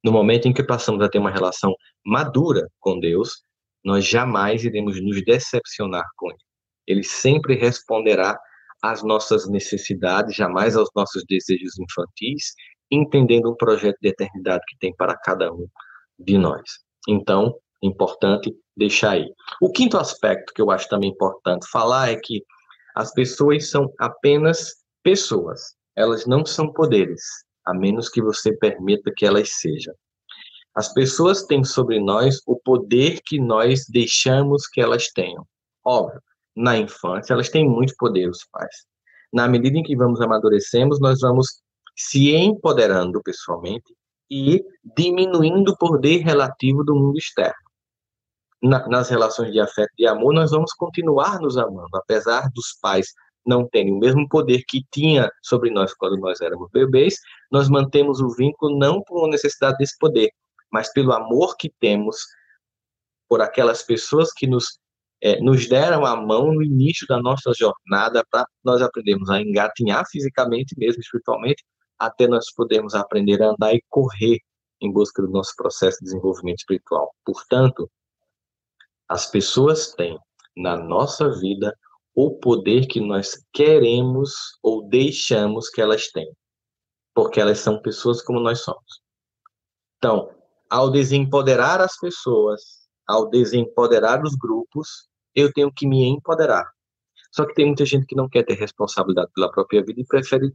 no 0.03 0.11
momento 0.11 0.49
em 0.49 0.53
que 0.53 0.65
passamos 0.65 1.03
a 1.03 1.11
ter 1.11 1.19
uma 1.19 1.31
relação 1.31 1.75
madura 2.05 2.67
com 2.81 2.99
Deus, 2.99 3.43
nós 3.85 4.07
jamais 4.07 4.65
iremos 4.65 4.99
nos 4.99 5.23
decepcionar 5.23 6.05
com 6.17 6.31
Ele. 6.31 6.39
Ele 6.87 7.03
sempre 7.03 7.55
responderá 7.55 8.41
às 8.85 9.03
nossas 9.03 9.49
necessidades, 9.49 10.37
jamais 10.37 10.77
aos 10.77 10.91
nossos 10.95 11.25
desejos 11.27 11.79
infantis, 11.79 12.53
entendendo 12.91 13.51
um 13.51 13.57
projeto 13.57 13.97
de 14.03 14.11
eternidade 14.11 14.63
que 14.69 14.77
tem 14.79 14.95
para 14.95 15.17
cada 15.17 15.51
um 15.51 15.67
de 16.19 16.37
nós. 16.37 16.63
Então, 17.09 17.57
importante 17.83 18.55
deixar 18.77 19.13
aí. 19.13 19.27
O 19.63 19.73
quinto 19.73 19.97
aspecto 19.97 20.53
que 20.53 20.61
eu 20.61 20.71
acho 20.71 20.87
também 20.89 21.11
importante 21.11 21.67
falar 21.71 22.11
é 22.11 22.17
que 22.17 22.45
as 22.95 23.11
pessoas 23.15 23.71
são 23.71 23.91
apenas 23.99 24.75
pessoas, 25.03 25.75
elas 25.97 26.27
não 26.27 26.45
são 26.45 26.71
poderes 26.71 27.23
a 27.67 27.73
menos 27.73 28.11
que 28.11 28.21
você 28.21 28.55
permita 28.55 29.11
que 29.17 29.25
elas 29.25 29.49
sejam. 29.61 29.95
As 30.75 30.93
pessoas 30.93 31.45
têm 31.45 31.65
sobre 31.65 31.99
nós 32.01 32.43
o 32.47 32.57
poder 32.57 33.21
que 33.25 33.41
nós 33.41 33.87
deixamos 33.89 34.67
que 34.67 34.83
elas 34.83 35.09
tenham. 35.09 35.47
Óbvio, 35.83 36.21
na 36.57 36.77
infância 36.77 37.33
elas 37.33 37.49
têm 37.49 37.69
muito 37.69 37.95
poder, 37.99 38.29
os 38.29 38.45
pais. 38.51 38.87
Na 39.33 39.49
medida 39.49 39.79
em 39.79 39.83
que 39.83 39.97
vamos 39.97 40.21
amadurecemos, 40.21 41.01
nós 41.01 41.21
vamos 41.21 41.63
se 41.97 42.35
empoderando 42.35 43.23
pessoalmente 43.23 43.95
e 44.31 44.65
diminuindo 44.97 45.73
o 45.73 45.77
poder 45.77 46.19
relativo 46.19 46.85
do 46.85 46.95
mundo 46.95 47.19
externo. 47.19 47.55
Na, 48.63 48.87
nas 48.89 49.11
relações 49.11 49.53
de 49.53 49.61
afeto 49.61 49.93
e 49.99 50.07
amor, 50.07 50.33
nós 50.33 50.51
vamos 50.51 50.73
continuar 50.73 51.41
nos 51.41 51.59
amando, 51.59 51.97
apesar 51.97 52.49
dos 52.55 52.79
pais 52.81 53.13
não 53.47 53.69
tem 53.69 53.93
o 53.93 53.99
mesmo 53.99 54.27
poder 54.29 54.65
que 54.67 54.83
tinha 54.91 55.31
sobre 55.43 55.71
nós 55.71 55.93
quando 55.93 56.17
nós 56.17 56.41
éramos 56.41 56.71
bebês, 56.71 57.17
nós 57.51 57.69
mantemos 57.69 58.21
o 58.21 58.31
vínculo 58.31 58.79
não 58.79 59.03
por 59.03 59.29
necessidade 59.29 59.77
desse 59.77 59.99
poder, 59.99 60.31
mas 60.73 60.91
pelo 60.93 61.13
amor 61.13 61.57
que 61.57 61.71
temos 61.79 62.17
por 63.29 63.43
aquelas 63.43 63.83
pessoas 63.83 64.33
que 64.33 64.47
nos, 64.47 64.79
é, 65.25 65.41
nos 65.41 65.67
deram 65.67 66.05
a 66.05 66.15
mão 66.15 66.53
no 66.53 66.63
início 66.63 67.07
da 67.07 67.19
nossa 67.19 67.51
jornada 67.55 68.23
para 68.31 68.47
nós 68.63 68.83
aprendermos 68.83 69.31
a 69.31 69.41
engatinhar 69.41 70.05
fisicamente, 70.11 70.79
mesmo 70.79 71.01
espiritualmente, 71.01 71.65
até 71.99 72.29
nós 72.29 72.53
podermos 72.53 72.95
aprender 72.95 73.43
a 73.43 73.53
andar 73.53 73.75
e 73.75 73.83
correr 73.89 74.39
em 74.83 74.93
busca 74.93 75.23
do 75.23 75.31
nosso 75.31 75.57
processo 75.57 75.97
de 76.01 76.05
desenvolvimento 76.05 76.59
espiritual. 76.59 77.11
Portanto, 77.25 77.91
as 79.09 79.25
pessoas 79.31 79.95
têm 79.95 80.19
na 80.55 80.77
nossa 80.77 81.31
vida 81.41 81.75
o 82.15 82.39
poder 82.39 82.87
que 82.87 83.01
nós 83.01 83.43
queremos 83.51 84.35
ou 84.63 84.87
deixamos 84.87 85.71
que 85.71 85.81
elas 85.81 86.09
tenham, 86.09 86.35
porque 87.15 87.41
elas 87.41 87.61
são 87.61 87.81
pessoas 87.81 88.21
como 88.21 88.41
nós 88.41 88.61
somos. 88.61 89.01
Então, 89.97 90.31
ao 90.69 90.91
desempoderar 90.91 91.81
as 91.81 91.99
pessoas, 91.99 92.61
ao 93.09 93.31
desempoderar 93.31 94.23
os 94.23 94.35
grupos, 94.35 95.09
eu 95.35 95.53
tenho 95.53 95.73
que 95.73 95.87
me 95.87 96.05
empoderar. 96.05 96.71
Só 97.31 97.45
que 97.45 97.55
tem 97.55 97.67
muita 97.67 97.85
gente 97.85 98.07
que 98.07 98.15
não 98.15 98.29
quer 98.29 98.45
ter 98.45 98.55
responsabilidade 98.55 99.31
pela 99.35 99.51
própria 99.51 99.83
vida 99.85 100.01
e 100.01 100.07
prefere 100.07 100.53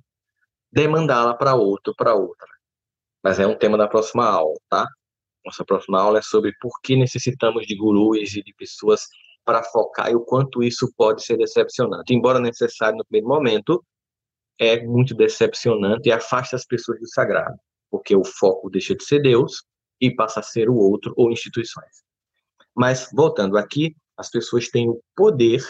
demandá-la 0.72 1.34
para 1.34 1.56
outro, 1.56 1.94
para 1.96 2.16
outra. 2.16 2.48
Mas 3.24 3.40
é 3.40 3.46
um 3.46 3.58
tema 3.58 3.78
da 3.78 3.88
próxima 3.88 4.26
aula, 4.26 4.56
tá? 4.70 4.88
Nossa 5.46 5.66
próxima 5.66 6.00
aula 6.00 6.20
é 6.20 6.22
sobre 6.22 6.54
por 6.62 6.80
que 6.82 6.96
necessitamos 6.96 7.66
de 7.66 7.76
gurus 7.76 8.34
e 8.36 8.44
de 8.44 8.54
pessoas 8.54 9.08
para 9.44 9.64
focar 9.64 10.12
e 10.12 10.16
o 10.16 10.22
quanto 10.22 10.62
isso 10.62 10.92
pode 10.96 11.24
ser 11.24 11.38
decepcionante. 11.38 12.14
Embora 12.14 12.40
necessário 12.40 12.98
no 12.98 13.06
primeiro 13.06 13.28
momento, 13.28 13.84
é 14.60 14.86
muito 14.86 15.16
decepcionante 15.16 16.08
e 16.08 16.12
afasta 16.12 16.56
as 16.56 16.66
pessoas 16.66 17.00
do 17.00 17.08
sagrado, 17.08 17.58
porque 17.90 18.16
o 18.16 18.24
foco 18.24 18.70
deixa 18.70 18.96
de 18.96 19.04
ser 19.04 19.22
Deus 19.22 19.64
e 20.00 20.14
passa 20.14 20.42
a 20.42 20.44
ser 20.44 20.70
o 20.70 20.76
outro 20.76 21.14
ou 21.18 21.32
instituições. 21.32 22.04
Mas 22.76 23.10
voltando 23.14 23.58
aqui, 23.58 23.96
as 24.20 24.30
pessoas 24.30 24.68
têm 24.68 24.90
o 24.90 25.02
poder 25.16 25.64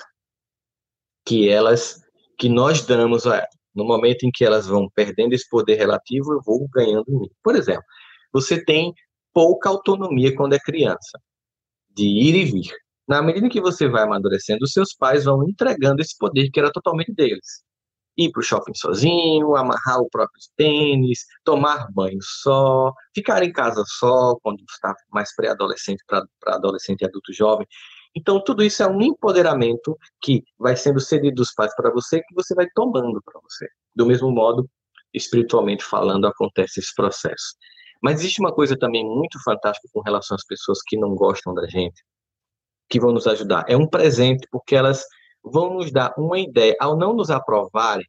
que 1.25 1.47
elas 1.47 2.01
que 2.37 2.49
nós 2.49 2.85
damos 2.85 3.27
a. 3.27 3.45
No 3.75 3.85
momento 3.85 4.23
em 4.23 4.31
que 4.31 4.43
elas 4.43 4.65
vão 4.65 4.89
perdendo 4.95 5.33
esse 5.33 5.47
poder 5.47 5.75
relativo, 5.75 6.33
eu 6.33 6.41
vou 6.43 6.67
ganhando 6.73 7.05
em 7.07 7.19
mim. 7.19 7.29
Por 7.43 7.55
exemplo, 7.55 7.83
você 8.33 8.63
tem 8.63 8.93
pouca 9.31 9.69
autonomia 9.69 10.35
quando 10.35 10.53
é 10.53 10.59
criança, 10.59 11.19
de 11.91 12.03
ir 12.03 12.35
e 12.35 12.45
vir. 12.45 12.71
Na 13.07 13.21
medida 13.21 13.47
que 13.47 13.61
você 13.61 13.87
vai 13.87 14.03
amadurecendo, 14.03 14.67
seus 14.67 14.93
pais 14.95 15.25
vão 15.25 15.47
entregando 15.47 16.01
esse 16.01 16.17
poder 16.17 16.49
que 16.49 16.59
era 16.59 16.71
totalmente 16.71 17.13
deles. 17.13 17.63
Ir 18.17 18.31
para 18.31 18.39
o 18.39 18.43
shopping 18.43 18.73
sozinho, 18.75 19.55
amarrar 19.55 19.99
o 19.99 20.09
próprio 20.09 20.41
tênis, 20.57 21.19
tomar 21.43 21.87
banho 21.91 22.19
só, 22.21 22.91
ficar 23.13 23.43
em 23.43 23.51
casa 23.51 23.83
só 23.85 24.35
quando 24.41 24.63
está 24.69 24.93
mais 25.11 25.33
pré-adolescente 25.35 26.03
para 26.07 26.25
adolescente 26.47 27.01
e 27.01 27.05
adulto 27.05 27.31
jovem. 27.31 27.67
Então, 28.15 28.43
tudo 28.43 28.63
isso 28.63 28.81
é 28.81 28.87
um 28.87 29.01
empoderamento 29.01 29.97
que 30.21 30.43
vai 30.57 30.75
sendo 30.75 30.99
cedido 30.99 31.35
dos 31.35 31.53
pais 31.53 31.73
para 31.75 31.91
você, 31.91 32.21
que 32.21 32.33
você 32.33 32.55
vai 32.55 32.67
tomando 32.73 33.21
para 33.23 33.39
você. 33.41 33.67
Do 33.95 34.05
mesmo 34.05 34.31
modo, 34.31 34.69
espiritualmente 35.13 35.83
falando, 35.83 36.27
acontece 36.27 36.79
esse 36.79 36.93
processo. 36.95 37.55
Mas 38.01 38.19
existe 38.19 38.39
uma 38.39 38.53
coisa 38.53 38.77
também 38.77 39.05
muito 39.05 39.41
fantástica 39.43 39.87
com 39.93 40.01
relação 40.01 40.35
às 40.35 40.45
pessoas 40.45 40.79
que 40.81 40.97
não 40.97 41.15
gostam 41.15 41.53
da 41.53 41.67
gente, 41.67 42.03
que 42.89 42.99
vão 42.99 43.11
nos 43.11 43.27
ajudar. 43.27 43.65
É 43.67 43.75
um 43.75 43.87
presente, 43.87 44.47
porque 44.51 44.75
elas 44.75 45.03
vão 45.43 45.75
nos 45.75 45.91
dar 45.91 46.13
uma 46.17 46.39
ideia. 46.39 46.75
Ao 46.79 46.97
não 46.97 47.13
nos 47.13 47.29
aprovarem, 47.29 48.07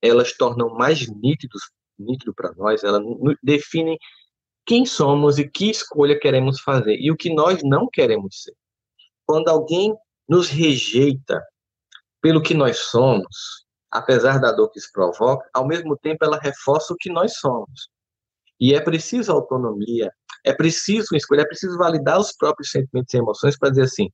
elas 0.00 0.32
tornam 0.32 0.74
mais 0.74 1.06
nítidos, 1.08 1.62
nítido 1.98 2.32
para 2.32 2.52
nós, 2.52 2.84
elas 2.84 3.02
definem 3.42 3.98
quem 4.64 4.86
somos 4.86 5.38
e 5.38 5.48
que 5.48 5.70
escolha 5.70 6.18
queremos 6.18 6.60
fazer 6.60 6.96
e 7.00 7.10
o 7.10 7.16
que 7.16 7.32
nós 7.32 7.62
não 7.64 7.88
queremos 7.88 8.42
ser. 8.42 8.54
Quando 9.28 9.48
alguém 9.48 9.94
nos 10.26 10.48
rejeita 10.48 11.44
pelo 12.22 12.42
que 12.42 12.54
nós 12.54 12.78
somos, 12.78 13.66
apesar 13.90 14.40
da 14.40 14.52
dor 14.52 14.70
que 14.70 14.78
isso 14.78 14.88
provoca, 14.90 15.46
ao 15.52 15.66
mesmo 15.66 15.98
tempo 15.98 16.24
ela 16.24 16.38
reforça 16.38 16.94
o 16.94 16.96
que 16.96 17.12
nós 17.12 17.36
somos. 17.36 17.90
E 18.58 18.74
é 18.74 18.80
preciso 18.80 19.30
autonomia, 19.30 20.10
é 20.42 20.54
preciso 20.54 21.14
escolher, 21.14 21.42
é 21.42 21.46
preciso 21.46 21.76
validar 21.76 22.18
os 22.18 22.32
próprios 22.32 22.70
sentimentos 22.70 23.12
e 23.12 23.18
emoções 23.18 23.58
para 23.58 23.68
dizer 23.68 23.82
assim, 23.82 24.10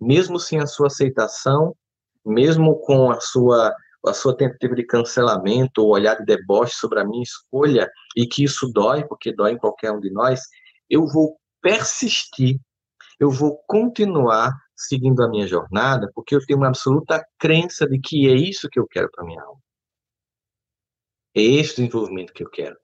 mesmo 0.00 0.38
sem 0.38 0.58
a 0.58 0.66
sua 0.66 0.86
aceitação, 0.86 1.76
mesmo 2.24 2.80
com 2.80 3.10
a 3.10 3.20
sua 3.20 3.74
a 4.06 4.14
sua 4.14 4.36
tentativa 4.36 4.72
de 4.76 4.86
cancelamento 4.86 5.82
ou 5.82 5.88
olhar 5.88 6.14
de 6.14 6.24
deboche 6.24 6.74
sobre 6.76 7.00
a 7.00 7.04
minha 7.04 7.24
escolha 7.24 7.90
e 8.16 8.24
que 8.24 8.44
isso 8.44 8.70
dói, 8.72 9.04
porque 9.04 9.34
dói 9.34 9.52
em 9.52 9.58
qualquer 9.58 9.90
um 9.90 9.98
de 9.98 10.12
nós, 10.12 10.42
eu 10.88 11.04
vou 11.08 11.36
persistir, 11.60 12.60
eu 13.18 13.30
vou 13.30 13.58
continuar 13.66 14.52
seguindo 14.76 15.22
a 15.22 15.28
minha 15.28 15.46
jornada, 15.46 16.10
porque 16.14 16.34
eu 16.34 16.44
tenho 16.44 16.58
uma 16.58 16.68
absoluta 16.68 17.24
crença 17.38 17.86
de 17.88 17.98
que 17.98 18.28
é 18.28 18.34
isso 18.34 18.68
que 18.68 18.78
eu 18.78 18.86
quero 18.86 19.10
para 19.10 19.24
minha 19.24 19.42
alma. 19.42 19.60
É 21.34 21.42
esse 21.42 21.76
desenvolvimento 21.76 22.32
que 22.32 22.42
eu 22.42 22.50
quero. 22.50 22.76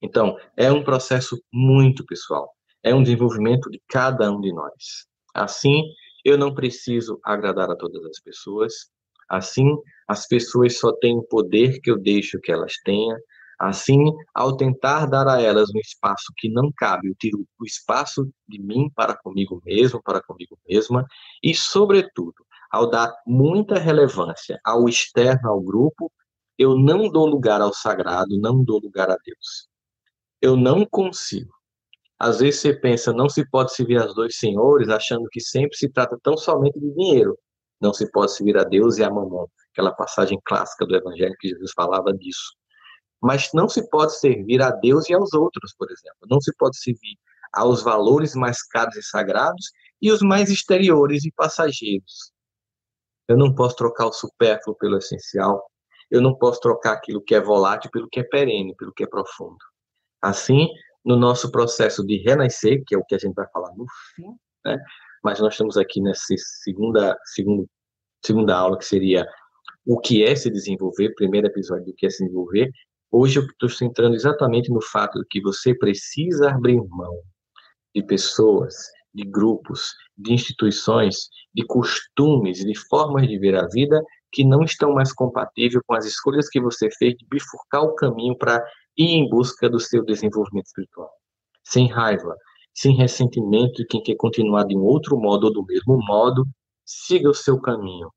Então, 0.00 0.36
é 0.56 0.70
um 0.70 0.82
processo 0.82 1.40
muito 1.52 2.04
pessoal. 2.04 2.52
É 2.82 2.92
um 2.94 3.02
desenvolvimento 3.02 3.70
de 3.70 3.80
cada 3.88 4.30
um 4.32 4.40
de 4.40 4.52
nós. 4.52 5.06
Assim, 5.32 5.82
eu 6.24 6.36
não 6.36 6.54
preciso 6.54 7.20
agradar 7.24 7.70
a 7.70 7.76
todas 7.76 8.04
as 8.04 8.20
pessoas. 8.20 8.72
Assim, 9.28 9.76
as 10.08 10.26
pessoas 10.26 10.78
só 10.78 10.92
têm 10.92 11.16
o 11.16 11.22
poder 11.22 11.80
que 11.80 11.90
eu 11.90 11.98
deixo 11.98 12.40
que 12.40 12.50
elas 12.50 12.74
tenham. 12.84 13.16
Assim, 13.62 14.12
ao 14.34 14.56
tentar 14.56 15.06
dar 15.06 15.28
a 15.28 15.40
elas 15.40 15.70
um 15.74 15.78
espaço 15.78 16.32
que 16.36 16.48
não 16.48 16.72
cabe, 16.76 17.08
eu 17.08 17.14
tiro 17.18 17.46
o 17.60 17.64
espaço 17.64 18.28
de 18.48 18.60
mim 18.60 18.90
para 18.94 19.16
comigo 19.16 19.60
mesmo, 19.64 20.02
para 20.02 20.22
comigo 20.22 20.58
mesma, 20.68 21.06
e, 21.42 21.54
sobretudo, 21.54 22.44
ao 22.70 22.90
dar 22.90 23.14
muita 23.26 23.78
relevância 23.78 24.58
ao 24.64 24.88
externo, 24.88 25.50
ao 25.50 25.60
grupo, 25.60 26.10
eu 26.58 26.76
não 26.76 27.08
dou 27.10 27.26
lugar 27.26 27.60
ao 27.60 27.72
sagrado, 27.72 28.38
não 28.38 28.64
dou 28.64 28.80
lugar 28.80 29.10
a 29.10 29.16
Deus 29.24 29.72
eu 30.42 30.56
não 30.56 30.84
consigo. 30.84 31.54
Às 32.18 32.40
vezes 32.40 32.60
você 32.60 32.74
pensa, 32.74 33.12
não 33.12 33.28
se 33.28 33.48
pode 33.48 33.74
servir 33.74 33.98
aos 33.98 34.14
dois 34.14 34.36
senhores, 34.36 34.88
achando 34.88 35.28
que 35.30 35.40
sempre 35.40 35.76
se 35.76 35.88
trata 35.88 36.18
tão 36.22 36.36
somente 36.36 36.78
de 36.78 36.92
dinheiro. 36.94 37.38
Não 37.80 37.94
se 37.94 38.10
pode 38.10 38.32
servir 38.32 38.58
a 38.58 38.64
Deus 38.64 38.98
e 38.98 39.04
a 39.04 39.10
mamão. 39.10 39.48
Aquela 39.72 39.92
passagem 39.92 40.38
clássica 40.44 40.84
do 40.86 40.94
Evangelho 40.96 41.34
que 41.40 41.48
Jesus 41.48 41.72
falava 41.74 42.12
disso. 42.12 42.56
Mas 43.22 43.50
não 43.54 43.68
se 43.68 43.88
pode 43.88 44.18
servir 44.18 44.60
a 44.60 44.70
Deus 44.70 45.08
e 45.08 45.14
aos 45.14 45.32
outros, 45.32 45.72
por 45.78 45.90
exemplo. 45.90 46.26
Não 46.28 46.40
se 46.40 46.52
pode 46.56 46.76
servir 46.76 47.16
aos 47.52 47.82
valores 47.82 48.34
mais 48.34 48.62
caros 48.62 48.96
e 48.96 49.02
sagrados 49.02 49.70
e 50.00 50.10
os 50.10 50.20
mais 50.20 50.50
exteriores 50.50 51.24
e 51.24 51.32
passageiros. 51.32 52.32
Eu 53.28 53.36
não 53.36 53.54
posso 53.54 53.76
trocar 53.76 54.06
o 54.06 54.12
supérfluo 54.12 54.76
pelo 54.76 54.98
essencial. 54.98 55.64
Eu 56.10 56.20
não 56.20 56.34
posso 56.36 56.60
trocar 56.60 56.94
aquilo 56.94 57.22
que 57.22 57.34
é 57.34 57.40
volátil 57.40 57.90
pelo 57.90 58.08
que 58.08 58.20
é 58.20 58.24
perene, 58.24 58.74
pelo 58.76 58.92
que 58.92 59.04
é 59.04 59.06
profundo. 59.06 59.58
Assim, 60.20 60.68
no 61.04 61.16
nosso 61.16 61.50
processo 61.50 62.04
de 62.04 62.18
renascer, 62.18 62.82
que 62.86 62.94
é 62.94 62.98
o 62.98 63.04
que 63.04 63.14
a 63.14 63.18
gente 63.18 63.34
vai 63.34 63.46
falar 63.52 63.72
no 63.76 63.86
fim, 64.14 64.36
né? 64.64 64.78
mas 65.22 65.40
nós 65.40 65.54
estamos 65.54 65.76
aqui 65.76 66.00
nessa 66.00 66.34
segunda, 66.62 67.16
segunda, 67.24 67.66
segunda 68.24 68.56
aula, 68.56 68.78
que 68.78 68.84
seria 68.84 69.26
o 69.86 69.98
que 69.98 70.24
é 70.24 70.34
se 70.34 70.50
desenvolver, 70.50 71.14
primeiro 71.14 71.46
episódio 71.46 71.86
do 71.86 71.94
que 71.94 72.06
é 72.06 72.10
se 72.10 72.24
desenvolver, 72.24 72.70
Hoje 73.14 73.40
eu 73.40 73.44
estou 73.44 73.68
centrando 73.68 74.14
exatamente 74.14 74.70
no 74.72 74.80
fato 74.80 75.18
de 75.18 75.26
que 75.28 75.42
você 75.42 75.74
precisa 75.74 76.48
abrir 76.48 76.82
mão 76.88 77.14
de 77.94 78.02
pessoas, 78.02 78.74
de 79.14 79.22
grupos, 79.22 79.92
de 80.16 80.32
instituições, 80.32 81.28
de 81.54 81.62
costumes, 81.66 82.60
de 82.60 82.74
formas 82.88 83.28
de 83.28 83.38
ver 83.38 83.54
a 83.54 83.68
vida 83.68 84.02
que 84.32 84.42
não 84.42 84.62
estão 84.62 84.94
mais 84.94 85.12
compatíveis 85.12 85.82
com 85.86 85.94
as 85.94 86.06
escolhas 86.06 86.48
que 86.48 86.58
você 86.58 86.88
fez 86.90 87.14
de 87.14 87.26
bifurcar 87.30 87.82
o 87.82 87.94
caminho 87.94 88.34
para 88.38 88.64
ir 88.96 89.10
em 89.10 89.28
busca 89.28 89.68
do 89.68 89.78
seu 89.78 90.02
desenvolvimento 90.02 90.68
espiritual. 90.68 91.10
Sem 91.62 91.92
raiva, 91.92 92.34
sem 92.72 92.96
ressentimento 92.96 93.74
de 93.74 93.86
quem 93.88 94.02
quer 94.02 94.16
continuar 94.16 94.64
de 94.64 94.74
um 94.74 94.80
outro 94.80 95.18
modo 95.18 95.48
ou 95.48 95.52
do 95.52 95.66
mesmo 95.66 95.98
modo, 95.98 96.46
siga 96.82 97.28
o 97.28 97.34
seu 97.34 97.60
caminho. 97.60 98.10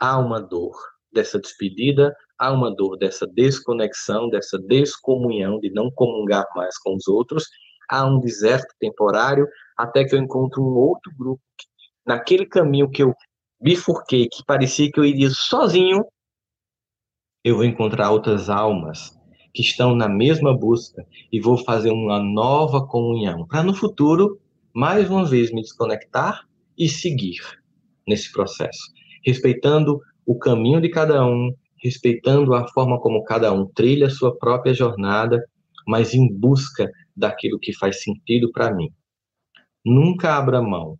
Há 0.00 0.18
uma 0.18 0.40
dor 0.40 0.72
dessa 1.12 1.38
despedida, 1.38 2.14
há 2.38 2.52
uma 2.52 2.74
dor 2.74 2.96
dessa 2.96 3.26
desconexão, 3.26 4.28
dessa 4.28 4.58
descomunhão, 4.58 5.60
de 5.60 5.70
não 5.70 5.90
comungar 5.90 6.46
mais 6.56 6.76
com 6.78 6.94
os 6.94 7.06
outros, 7.06 7.44
há 7.88 8.04
um 8.06 8.18
deserto 8.18 8.74
temporário, 8.80 9.46
até 9.76 10.04
que 10.04 10.14
eu 10.14 10.18
encontro 10.18 10.62
um 10.62 10.74
outro 10.74 11.12
grupo 11.16 11.42
naquele 12.06 12.46
caminho 12.46 12.90
que 12.90 13.02
eu 13.02 13.14
bifurquei, 13.60 14.28
que 14.28 14.44
parecia 14.44 14.90
que 14.90 14.98
eu 14.98 15.04
iria 15.04 15.30
sozinho, 15.30 16.04
eu 17.44 17.56
vou 17.56 17.64
encontrar 17.64 18.10
outras 18.10 18.48
almas 18.48 19.16
que 19.54 19.62
estão 19.62 19.94
na 19.94 20.08
mesma 20.08 20.56
busca 20.56 21.04
e 21.30 21.40
vou 21.40 21.58
fazer 21.58 21.90
uma 21.90 22.18
nova 22.18 22.86
comunhão, 22.86 23.46
para 23.46 23.62
no 23.62 23.74
futuro, 23.74 24.40
mais 24.74 25.10
uma 25.10 25.24
vez, 25.24 25.52
me 25.52 25.60
desconectar 25.60 26.48
e 26.78 26.88
seguir 26.88 27.40
nesse 28.06 28.32
processo, 28.32 28.80
respeitando 29.24 30.00
o 30.26 30.38
caminho 30.38 30.80
de 30.80 30.88
cada 30.88 31.26
um, 31.26 31.52
respeitando 31.82 32.54
a 32.54 32.66
forma 32.68 33.00
como 33.00 33.24
cada 33.24 33.52
um 33.52 33.66
trilha 33.66 34.06
a 34.06 34.10
sua 34.10 34.36
própria 34.36 34.72
jornada, 34.72 35.42
mas 35.86 36.14
em 36.14 36.32
busca 36.32 36.90
daquilo 37.16 37.58
que 37.58 37.72
faz 37.72 38.02
sentido 38.02 38.50
para 38.52 38.74
mim. 38.74 38.88
Nunca 39.84 40.36
abra 40.36 40.62
mão 40.62 40.98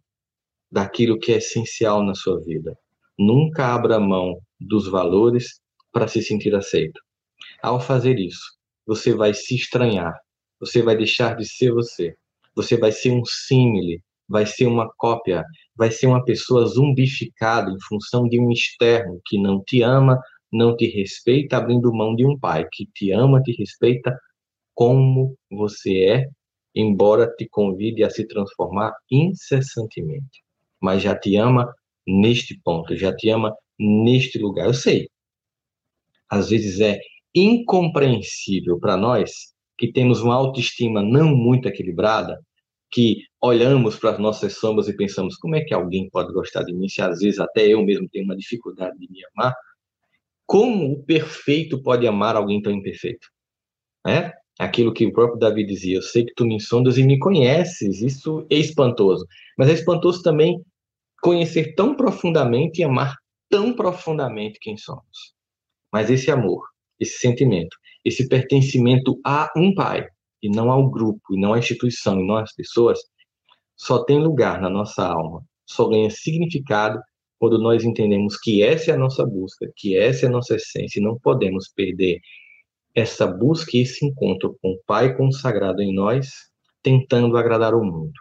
daquilo 0.70 1.18
que 1.18 1.32
é 1.32 1.36
essencial 1.36 2.02
na 2.02 2.14
sua 2.14 2.40
vida. 2.40 2.76
Nunca 3.18 3.66
abra 3.72 4.00
mão 4.00 4.40
dos 4.58 4.88
valores 4.88 5.60
para 5.92 6.08
se 6.08 6.22
sentir 6.22 6.54
aceito. 6.54 7.00
Ao 7.62 7.80
fazer 7.80 8.18
isso, 8.18 8.56
você 8.86 9.14
vai 9.14 9.34
se 9.34 9.54
estranhar, 9.54 10.14
você 10.58 10.82
vai 10.82 10.96
deixar 10.96 11.36
de 11.36 11.46
ser 11.46 11.72
você, 11.72 12.14
você 12.54 12.76
vai 12.76 12.90
ser 12.90 13.12
um 13.12 13.24
símile, 13.24 14.02
vai 14.32 14.46
ser 14.46 14.66
uma 14.66 14.90
cópia, 14.96 15.44
vai 15.76 15.90
ser 15.90 16.06
uma 16.06 16.24
pessoa 16.24 16.64
zumbificada 16.64 17.70
em 17.70 17.76
função 17.86 18.26
de 18.26 18.40
um 18.40 18.50
externo 18.50 19.20
que 19.26 19.38
não 19.38 19.62
te 19.62 19.82
ama, 19.82 20.18
não 20.50 20.74
te 20.74 20.86
respeita, 20.86 21.58
abrindo 21.58 21.92
mão 21.92 22.16
de 22.16 22.24
um 22.26 22.38
pai 22.38 22.66
que 22.72 22.86
te 22.94 23.12
ama, 23.12 23.42
te 23.42 23.52
respeita 23.52 24.18
como 24.74 25.36
você 25.50 26.04
é, 26.06 26.26
embora 26.74 27.30
te 27.36 27.46
convide 27.46 28.02
a 28.02 28.08
se 28.08 28.26
transformar 28.26 28.94
incessantemente. 29.10 30.42
Mas 30.80 31.02
já 31.02 31.14
te 31.14 31.36
ama 31.36 31.70
neste 32.06 32.58
ponto, 32.64 32.96
já 32.96 33.14
te 33.14 33.28
ama 33.28 33.54
neste 33.78 34.38
lugar. 34.38 34.66
Eu 34.66 34.74
sei. 34.74 35.10
Às 36.30 36.48
vezes 36.48 36.80
é 36.80 36.98
incompreensível 37.34 38.80
para 38.80 38.96
nós 38.96 39.30
que 39.76 39.92
temos 39.92 40.22
uma 40.22 40.34
autoestima 40.34 41.02
não 41.02 41.36
muito 41.36 41.68
equilibrada, 41.68 42.40
que 42.92 43.24
olhamos 43.40 43.96
para 43.96 44.10
as 44.12 44.18
nossas 44.18 44.54
sombras 44.58 44.88
e 44.88 44.96
pensamos 44.96 45.36
como 45.36 45.56
é 45.56 45.62
que 45.62 45.74
alguém 45.74 46.08
pode 46.10 46.32
gostar 46.32 46.62
de 46.62 46.72
mim 46.72 46.88
se 46.88 47.00
às 47.00 47.20
vezes 47.20 47.40
até 47.40 47.66
eu 47.66 47.82
mesmo 47.84 48.08
tenho 48.08 48.24
uma 48.24 48.36
dificuldade 48.36 48.98
de 48.98 49.10
me 49.10 49.20
amar. 49.34 49.54
Como 50.46 50.92
o 50.92 51.02
perfeito 51.04 51.82
pode 51.82 52.06
amar 52.06 52.36
alguém 52.36 52.60
tão 52.60 52.72
imperfeito? 52.72 53.28
É? 54.06 54.32
Aquilo 54.58 54.92
que 54.92 55.06
o 55.06 55.12
próprio 55.12 55.38
Davi 55.38 55.64
dizia, 55.64 55.96
eu 55.96 56.02
sei 56.02 56.24
que 56.24 56.34
tu 56.34 56.44
me 56.44 56.60
sondas 56.60 56.98
e 56.98 57.02
me 57.02 57.18
conheces, 57.18 58.02
isso 58.02 58.46
é 58.50 58.56
espantoso. 58.56 59.26
Mas 59.56 59.70
é 59.70 59.72
espantoso 59.72 60.22
também 60.22 60.60
conhecer 61.22 61.74
tão 61.74 61.94
profundamente 61.96 62.80
e 62.80 62.84
amar 62.84 63.16
tão 63.48 63.72
profundamente 63.74 64.58
quem 64.60 64.76
somos. 64.76 65.34
Mas 65.92 66.10
esse 66.10 66.30
amor 66.30 66.62
esse 67.02 67.18
sentimento, 67.18 67.76
esse 68.04 68.28
pertencimento 68.28 69.20
a 69.24 69.50
um 69.56 69.74
pai, 69.74 70.06
e 70.42 70.48
não 70.48 70.70
ao 70.70 70.90
grupo, 70.90 71.34
e 71.34 71.40
não 71.40 71.54
à 71.54 71.58
instituição, 71.58 72.20
e 72.20 72.26
não 72.26 72.36
às 72.36 72.54
pessoas, 72.54 72.98
só 73.76 74.04
tem 74.04 74.18
lugar 74.18 74.60
na 74.60 74.68
nossa 74.68 75.06
alma, 75.06 75.42
só 75.66 75.88
ganha 75.88 76.10
significado 76.10 77.00
quando 77.38 77.58
nós 77.58 77.84
entendemos 77.84 78.38
que 78.38 78.62
essa 78.62 78.92
é 78.92 78.94
a 78.94 78.98
nossa 78.98 79.24
busca, 79.26 79.70
que 79.76 79.96
essa 79.96 80.26
é 80.26 80.28
a 80.28 80.32
nossa 80.32 80.56
essência, 80.56 81.00
e 81.00 81.02
não 81.02 81.18
podemos 81.18 81.68
perder 81.74 82.20
essa 82.94 83.26
busca 83.26 83.76
e 83.76 83.80
esse 83.80 84.04
encontro 84.04 84.56
com 84.60 84.72
o 84.72 84.80
Pai 84.86 85.16
consagrado 85.16 85.82
em 85.82 85.94
nós, 85.94 86.30
tentando 86.82 87.36
agradar 87.36 87.74
o 87.74 87.84
mundo. 87.84 88.12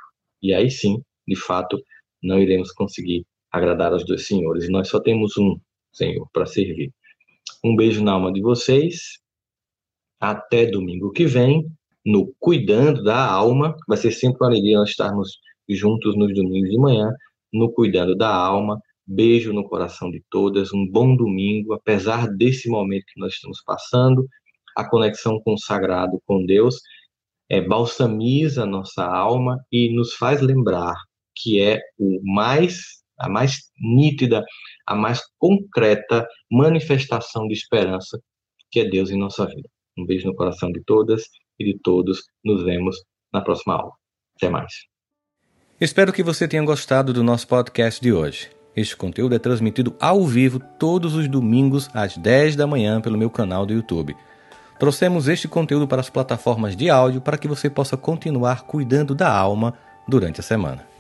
E 0.41 0.53
aí 0.53 0.71
sim, 0.71 1.03
de 1.27 1.35
fato, 1.35 1.79
não 2.21 2.39
iremos 2.39 2.71
conseguir 2.71 3.25
agradar 3.51 3.93
aos 3.93 4.05
dois 4.05 4.25
senhores. 4.25 4.69
Nós 4.69 4.87
só 4.87 4.99
temos 4.99 5.37
um 5.37 5.59
Senhor 5.91 6.27
para 6.31 6.45
servir. 6.45 6.91
Um 7.63 7.75
beijo 7.75 8.03
na 8.03 8.13
alma 8.13 8.31
de 8.31 8.41
vocês. 8.41 9.19
Até 10.19 10.65
domingo 10.65 11.11
que 11.11 11.25
vem, 11.25 11.67
no 12.05 12.33
Cuidando 12.39 13.03
da 13.03 13.25
Alma. 13.25 13.75
Vai 13.87 13.97
ser 13.97 14.11
sempre 14.11 14.37
uma 14.41 14.49
alegria 14.49 14.77
nós 14.77 14.89
estarmos 14.89 15.39
juntos 15.69 16.15
nos 16.17 16.33
domingos 16.33 16.69
de 16.69 16.77
manhã, 16.77 17.11
no 17.53 17.71
Cuidando 17.71 18.15
da 18.15 18.33
Alma. 18.33 18.79
Beijo 19.05 19.51
no 19.51 19.67
coração 19.67 20.09
de 20.09 20.23
todas, 20.29 20.71
um 20.73 20.87
bom 20.87 21.15
domingo, 21.15 21.73
apesar 21.73 22.27
desse 22.27 22.69
momento 22.69 23.03
que 23.13 23.19
nós 23.19 23.33
estamos 23.33 23.61
passando, 23.65 24.25
a 24.77 24.87
conexão 24.87 25.41
com 25.41 25.53
o 25.53 25.57
sagrado, 25.57 26.21
com 26.25 26.45
Deus, 26.45 26.77
é, 27.49 27.59
balsamiza 27.59 28.63
a 28.63 28.65
nossa 28.65 29.03
alma 29.03 29.57
e 29.71 29.93
nos 29.93 30.13
faz 30.13 30.41
lembrar 30.41 30.95
que 31.35 31.59
é 31.61 31.81
o 31.99 32.21
mais 32.23 33.01
a 33.19 33.29
mais 33.29 33.69
nítida, 33.79 34.43
a 34.87 34.95
mais 34.95 35.21
concreta 35.37 36.27
manifestação 36.49 37.47
de 37.47 37.53
esperança 37.53 38.19
que 38.71 38.79
é 38.79 38.89
Deus 38.89 39.11
em 39.11 39.17
nossa 39.17 39.45
vida. 39.45 39.69
Um 39.97 40.05
beijo 40.05 40.25
no 40.27 40.35
coração 40.35 40.71
de 40.71 40.81
todas 40.85 41.25
e 41.61 41.73
de 41.73 41.79
todos. 41.79 42.23
Nos 42.43 42.63
vemos 42.63 42.95
na 43.33 43.41
próxima 43.41 43.75
aula. 43.75 43.91
Até 44.35 44.49
mais. 44.49 44.73
Espero 45.79 46.13
que 46.13 46.23
você 46.23 46.47
tenha 46.47 46.63
gostado 46.63 47.13
do 47.13 47.23
nosso 47.23 47.47
podcast 47.47 48.01
de 48.01 48.11
hoje. 48.11 48.49
Este 48.75 48.95
conteúdo 48.95 49.35
é 49.35 49.39
transmitido 49.39 49.95
ao 49.99 50.25
vivo 50.25 50.59
todos 50.79 51.15
os 51.15 51.27
domingos 51.27 51.89
às 51.93 52.17
10 52.17 52.55
da 52.55 52.67
manhã 52.67 53.01
pelo 53.01 53.17
meu 53.17 53.29
canal 53.29 53.65
do 53.65 53.73
YouTube. 53.73 54.15
Trouxemos 54.79 55.27
este 55.27 55.47
conteúdo 55.47 55.87
para 55.87 56.01
as 56.01 56.09
plataformas 56.09 56.75
de 56.75 56.89
áudio 56.89 57.21
para 57.21 57.37
que 57.37 57.47
você 57.47 57.69
possa 57.69 57.97
continuar 57.97 58.63
cuidando 58.63 59.13
da 59.13 59.31
alma 59.31 59.73
durante 60.07 60.39
a 60.39 60.43
semana. 60.43 60.90